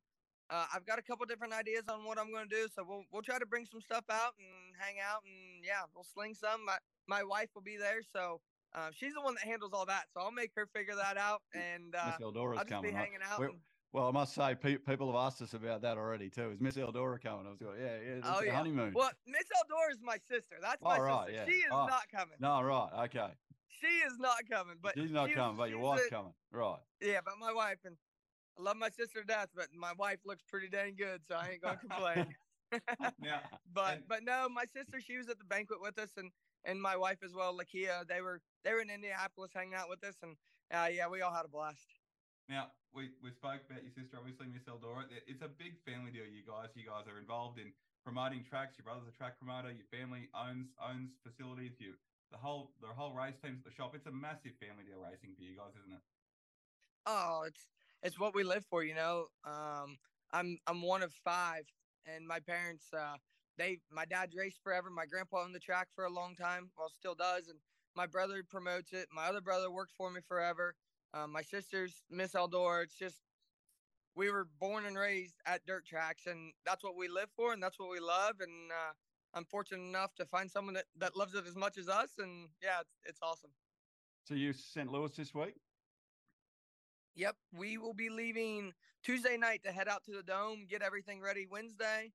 uh, 0.50 0.66
I've 0.74 0.84
got 0.84 0.98
a 0.98 1.02
couple 1.02 1.24
different 1.26 1.54
ideas 1.54 1.84
on 1.88 2.04
what 2.04 2.18
I'm 2.18 2.30
going 2.30 2.48
to 2.48 2.54
do. 2.54 2.66
So 2.74 2.84
we'll 2.86 3.04
we'll 3.12 3.22
try 3.22 3.38
to 3.38 3.46
bring 3.46 3.64
some 3.64 3.80
stuff 3.80 4.04
out 4.10 4.34
and 4.38 4.74
hang 4.78 4.96
out, 5.00 5.22
and 5.24 5.64
yeah, 5.64 5.82
we'll 5.94 6.04
sling 6.04 6.34
some. 6.34 6.64
My 6.66 6.76
my 7.08 7.22
wife 7.22 7.48
will 7.54 7.62
be 7.62 7.76
there, 7.78 8.00
so 8.12 8.40
uh, 8.74 8.90
she's 8.94 9.14
the 9.14 9.22
one 9.22 9.34
that 9.34 9.44
handles 9.44 9.72
all 9.72 9.86
that. 9.86 10.04
So 10.12 10.20
I'll 10.20 10.32
make 10.32 10.50
her 10.56 10.66
figure 10.66 10.96
that 10.96 11.16
out, 11.16 11.40
and 11.54 11.94
uh, 11.94 12.06
Miss 12.18 12.26
Eldora's 12.26 12.58
I'll 12.58 12.64
just 12.66 12.82
be 12.82 12.90
hanging 12.90 13.22
out. 13.24 13.38
We're- 13.40 13.50
and- 13.52 13.60
Well, 13.92 14.08
I 14.08 14.10
must 14.10 14.34
say, 14.34 14.54
pe- 14.54 14.78
people 14.78 15.06
have 15.12 15.16
asked 15.26 15.42
us 15.42 15.52
about 15.52 15.82
that 15.82 15.98
already 15.98 16.30
too. 16.30 16.50
Is 16.50 16.60
Miss 16.60 16.76
Eldora 16.76 17.22
coming? 17.22 17.46
I 17.46 17.50
was 17.50 17.58
going, 17.58 17.78
yeah, 17.78 17.96
yeah, 18.06 18.20
Oh, 18.24 18.42
yeah. 18.42 18.54
honeymoon. 18.56 18.92
well, 18.94 19.10
Miss 19.26 19.44
Eldora 19.44 19.92
is 19.92 19.98
my 20.02 20.16
sister. 20.30 20.56
That's 20.62 20.80
my 20.82 20.96
Oh, 20.98 21.02
right, 21.02 21.26
sister. 21.28 21.42
yeah. 21.42 21.46
She 21.46 21.58
is 21.60 21.70
Oh, 21.70 21.86
not 21.86 22.08
coming. 22.10 22.36
No, 22.40 22.62
right, 22.62 22.88
okay. 23.04 23.32
She 23.68 23.86
is 23.86 24.18
not 24.18 24.38
coming. 24.50 24.76
But 24.80 24.94
She's 24.96 25.10
not 25.10 25.26
she's- 25.26 25.36
coming, 25.36 25.56
but 25.58 25.68
your 25.68 25.80
wife's 25.80 26.06
a- 26.06 26.10
coming, 26.10 26.32
right? 26.52 26.78
Yeah, 27.00 27.20
but 27.24 27.34
my 27.38 27.52
wife 27.52 27.78
and 27.84 27.96
I 28.58 28.62
love 28.62 28.76
my 28.76 28.88
sister 28.88 29.20
to 29.20 29.26
death, 29.26 29.48
but 29.54 29.68
my 29.74 29.92
wife 29.98 30.20
looks 30.24 30.42
pretty 30.42 30.68
dang 30.68 30.94
good, 30.94 31.22
so 31.26 31.34
I 31.36 31.50
ain't 31.50 31.62
gonna 31.62 31.76
complain. 31.78 32.34
Now, 33.20 33.42
but 33.74 33.94
And- 33.98 34.08
but 34.08 34.22
no, 34.24 34.48
my 34.48 34.64
sister 34.64 34.98
she 35.02 35.18
was 35.18 35.28
at 35.28 35.38
the 35.38 35.44
banquet 35.44 35.82
with 35.82 35.98
us, 35.98 36.08
and 36.16 36.30
and 36.64 36.80
my 36.80 36.96
wife 36.96 37.18
as 37.22 37.34
well, 37.34 37.54
Lakia. 37.58 38.06
They 38.08 38.22
were 38.22 38.40
they 38.64 38.72
were 38.72 38.80
in 38.80 38.88
Indianapolis 38.88 39.50
hanging 39.54 39.74
out 39.74 39.90
with 39.90 40.02
us, 40.04 40.16
and 40.22 40.36
uh, 40.70 40.88
yeah, 40.90 41.06
we 41.08 41.20
all 41.20 41.34
had 41.34 41.44
a 41.44 41.48
blast. 41.48 41.86
Now 42.48 42.74
we, 42.92 43.10
we 43.22 43.30
spoke 43.32 43.64
about 43.64 43.82
your 43.82 43.94
sister, 43.94 44.18
obviously 44.18 44.46
Miss 44.50 44.66
Eldora. 44.68 45.08
It's 45.26 45.42
a 45.42 45.48
big 45.48 45.78
family 45.86 46.10
deal. 46.12 46.28
You 46.28 46.44
guys, 46.44 46.74
you 46.74 46.84
guys 46.86 47.08
are 47.08 47.18
involved 47.18 47.58
in 47.58 47.72
promoting 48.04 48.44
tracks. 48.44 48.76
Your 48.76 48.84
brother's 48.84 49.08
a 49.08 49.16
track 49.16 49.38
promoter. 49.38 49.70
Your 49.72 49.88
family 49.88 50.28
owns 50.34 50.74
owns 50.76 51.14
facilities. 51.22 51.78
You 51.78 51.94
the 52.30 52.38
whole 52.38 52.72
the 52.80 52.92
whole 52.92 53.12
race 53.14 53.38
teams 53.42 53.62
at 53.62 53.64
the 53.64 53.74
shop. 53.74 53.94
It's 53.94 54.06
a 54.06 54.12
massive 54.12 54.52
family 54.58 54.84
deal 54.84 55.00
racing 55.00 55.36
for 55.36 55.44
you 55.44 55.56
guys, 55.56 55.72
isn't 55.78 55.94
it? 55.94 56.04
Oh, 57.06 57.44
it's 57.46 57.68
it's 58.02 58.18
what 58.18 58.34
we 58.34 58.42
live 58.42 58.64
for, 58.66 58.82
you 58.82 58.94
know. 58.94 59.26
Um, 59.44 59.98
I'm 60.32 60.58
I'm 60.66 60.82
one 60.82 61.02
of 61.02 61.12
five, 61.24 61.64
and 62.06 62.26
my 62.26 62.40
parents, 62.40 62.86
uh, 62.92 63.16
they 63.58 63.78
my 63.90 64.04
dad 64.04 64.30
raced 64.36 64.60
forever. 64.62 64.90
My 64.90 65.06
grandpa 65.06 65.44
owned 65.44 65.54
the 65.54 65.60
track 65.60 65.88
for 65.94 66.04
a 66.04 66.10
long 66.10 66.34
time, 66.34 66.70
well, 66.76 66.90
still 66.90 67.14
does, 67.14 67.48
and 67.48 67.58
my 67.94 68.06
brother 68.06 68.42
promotes 68.48 68.92
it. 68.92 69.08
My 69.14 69.26
other 69.26 69.40
brother 69.40 69.70
worked 69.70 69.92
for 69.96 70.10
me 70.10 70.20
forever. 70.26 70.74
Um, 71.14 71.32
my 71.32 71.42
sister's 71.42 72.02
Miss 72.10 72.32
Eldora. 72.32 72.84
It's 72.84 72.96
just 72.96 73.16
we 74.14 74.30
were 74.30 74.46
born 74.60 74.86
and 74.86 74.96
raised 74.96 75.34
at 75.46 75.64
dirt 75.66 75.86
tracks, 75.86 76.26
and 76.26 76.52
that's 76.64 76.82
what 76.82 76.96
we 76.96 77.08
live 77.08 77.28
for, 77.36 77.52
and 77.52 77.62
that's 77.62 77.78
what 77.78 77.90
we 77.90 78.00
love. 78.00 78.36
And 78.40 78.70
uh, 78.70 78.92
I'm 79.34 79.44
fortunate 79.44 79.82
enough 79.82 80.14
to 80.16 80.26
find 80.26 80.50
someone 80.50 80.74
that, 80.74 80.84
that 80.98 81.16
loves 81.16 81.34
it 81.34 81.46
as 81.46 81.56
much 81.56 81.78
as 81.78 81.88
us, 81.88 82.10
and 82.18 82.48
yeah, 82.62 82.80
it's 82.80 82.96
it's 83.04 83.18
awesome. 83.22 83.50
So 84.24 84.34
you 84.34 84.52
St. 84.52 84.90
Louis 84.90 85.14
this 85.16 85.34
week? 85.34 85.54
Yep, 87.14 87.36
we 87.52 87.76
will 87.76 87.92
be 87.94 88.08
leaving 88.08 88.72
Tuesday 89.02 89.36
night 89.36 89.62
to 89.64 89.72
head 89.72 89.88
out 89.88 90.04
to 90.04 90.12
the 90.12 90.22
dome, 90.22 90.66
get 90.68 90.80
everything 90.80 91.20
ready 91.20 91.46
Wednesday. 91.50 92.12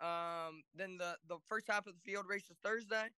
Um, 0.00 0.62
then 0.74 0.98
the 0.98 1.16
the 1.28 1.38
first 1.48 1.66
half 1.68 1.86
of 1.86 1.94
the 1.94 2.00
field 2.12 2.26
race 2.28 2.48
is 2.50 2.56
Thursday. 2.62 3.08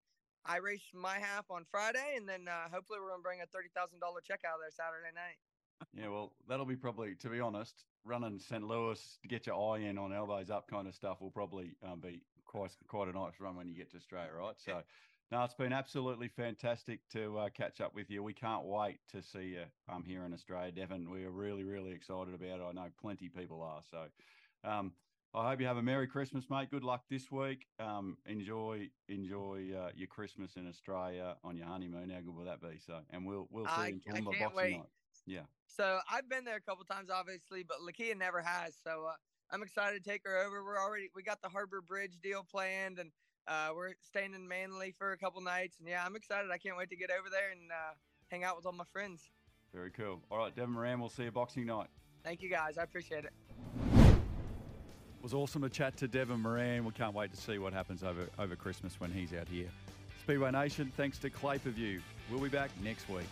I 0.45 0.57
race 0.57 0.81
my 0.93 1.19
half 1.19 1.49
on 1.51 1.65
Friday, 1.69 2.15
and 2.15 2.27
then 2.27 2.47
uh, 2.47 2.69
hopefully 2.71 2.99
we're 3.01 3.09
gonna 3.09 3.21
bring 3.21 3.41
a 3.41 3.45
thirty 3.45 3.69
thousand 3.75 3.99
dollar 3.99 4.21
check 4.21 4.41
out 4.45 4.59
there 4.61 4.71
Saturday 4.71 5.13
night. 5.13 5.37
Yeah, 5.93 6.09
well, 6.09 6.33
that'll 6.47 6.65
be 6.65 6.75
probably, 6.75 7.15
to 7.15 7.29
be 7.29 7.39
honest, 7.39 7.85
running 8.03 8.39
St. 8.39 8.63
Louis 8.63 9.17
to 9.21 9.27
get 9.27 9.47
your 9.47 9.75
eye 9.75 9.79
in 9.79 9.97
on 9.97 10.13
elbows 10.13 10.49
up 10.49 10.67
kind 10.67 10.87
of 10.87 10.95
stuff 10.95 11.21
will 11.21 11.31
probably 11.31 11.75
um, 11.83 11.99
be 11.99 12.21
quite 12.45 12.71
quite 12.87 13.07
a 13.07 13.13
nice 13.13 13.39
run 13.39 13.55
when 13.55 13.67
you 13.67 13.75
get 13.75 13.91
to 13.91 13.97
Australia, 13.97 14.31
right? 14.37 14.55
So, 14.57 14.81
no, 15.31 15.43
it's 15.43 15.53
been 15.53 15.73
absolutely 15.73 16.27
fantastic 16.27 17.07
to 17.09 17.37
uh, 17.37 17.49
catch 17.49 17.81
up 17.81 17.93
with 17.93 18.09
you. 18.09 18.23
We 18.23 18.33
can't 18.33 18.65
wait 18.65 18.99
to 19.11 19.21
see 19.21 19.55
you 19.55 19.63
um, 19.87 20.03
here 20.03 20.23
in 20.25 20.33
Australia, 20.33 20.71
Devin. 20.71 21.09
We 21.09 21.23
are 21.23 21.31
really, 21.31 21.63
really 21.63 21.91
excited 21.91 22.33
about 22.33 22.59
it. 22.59 22.63
I 22.67 22.71
know 22.71 22.89
plenty 22.99 23.29
people 23.29 23.61
are. 23.61 23.81
So, 23.89 24.05
um, 24.63 24.93
I 25.33 25.49
hope 25.49 25.61
you 25.61 25.67
have 25.67 25.77
a 25.77 25.83
Merry 25.83 26.07
Christmas, 26.07 26.49
mate. 26.49 26.71
Good 26.71 26.83
luck 26.83 27.03
this 27.09 27.31
week. 27.31 27.67
Um, 27.79 28.17
enjoy, 28.25 28.89
enjoy 29.09 29.67
uh, 29.77 29.89
your 29.95 30.07
Christmas 30.07 30.55
in 30.55 30.67
Australia 30.67 31.35
on 31.43 31.55
your 31.55 31.67
honeymoon. 31.67 32.09
How 32.09 32.19
good 32.21 32.35
will 32.35 32.45
that 32.45 32.61
be? 32.61 32.79
So, 32.83 32.99
and 33.11 33.25
we'll 33.25 33.47
we'll 33.51 33.65
see 33.65 33.71
I- 33.71 33.87
you 33.87 34.01
in 34.07 34.25
Toowoomba 34.25 34.39
Boxing 34.39 34.55
wait. 34.55 34.77
Night. 34.77 34.89
Yeah. 35.27 35.41
So 35.67 35.99
I've 36.11 36.27
been 36.27 36.45
there 36.45 36.55
a 36.55 36.61
couple 36.61 36.83
times, 36.83 37.11
obviously, 37.11 37.63
but 37.63 37.77
Lakia 37.79 38.17
never 38.17 38.41
has. 38.41 38.75
So 38.83 39.05
uh, 39.09 39.13
I'm 39.51 39.61
excited 39.61 40.03
to 40.03 40.09
take 40.09 40.21
her 40.25 40.37
over. 40.37 40.63
We're 40.63 40.79
already 40.79 41.09
we 41.13 41.21
got 41.21 41.41
the 41.43 41.49
Harbor 41.49 41.81
Bridge 41.81 42.17
deal 42.23 42.43
planned, 42.49 42.97
and 42.97 43.11
uh, 43.47 43.69
we're 43.75 43.93
staying 44.01 44.33
in 44.33 44.47
Manly 44.47 44.95
for 44.97 45.11
a 45.11 45.17
couple 45.17 45.41
nights. 45.41 45.77
And 45.79 45.87
yeah, 45.87 46.03
I'm 46.03 46.15
excited. 46.15 46.49
I 46.51 46.57
can't 46.57 46.75
wait 46.75 46.89
to 46.89 46.95
get 46.95 47.11
over 47.11 47.29
there 47.29 47.51
and 47.51 47.69
uh, 47.71 47.93
hang 48.29 48.43
out 48.43 48.55
with 48.55 48.65
all 48.65 48.71
my 48.71 48.85
friends. 48.91 49.29
Very 49.75 49.91
cool. 49.91 50.21
All 50.31 50.39
right, 50.39 50.55
Devin 50.55 50.71
Moran, 50.73 50.99
we'll 50.99 51.09
see 51.09 51.25
you 51.25 51.31
Boxing 51.31 51.67
Night. 51.67 51.87
Thank 52.23 52.41
you 52.41 52.49
guys. 52.49 52.79
I 52.79 52.83
appreciate 52.83 53.25
it. 53.25 53.33
Was 55.21 55.33
awesome 55.33 55.63
to 55.63 55.69
chat 55.69 55.97
to 55.97 56.07
Devin 56.07 56.39
Moran. 56.39 56.85
We 56.85 56.91
can't 56.91 57.13
wait 57.13 57.31
to 57.31 57.37
see 57.37 57.57
what 57.57 57.73
happens 57.73 58.03
over, 58.03 58.27
over 58.39 58.55
Christmas 58.55 58.99
when 59.01 59.11
he's 59.11 59.33
out 59.33 59.49
here. 59.49 59.67
Speedway 60.23 60.49
Nation, 60.51 60.91
thanks 60.95 61.17
to 61.19 61.29
Clay 61.29 61.57
View. 61.57 62.01
We'll 62.31 62.39
be 62.39 62.47
back 62.47 62.71
next 62.81 63.09
week. 63.09 63.25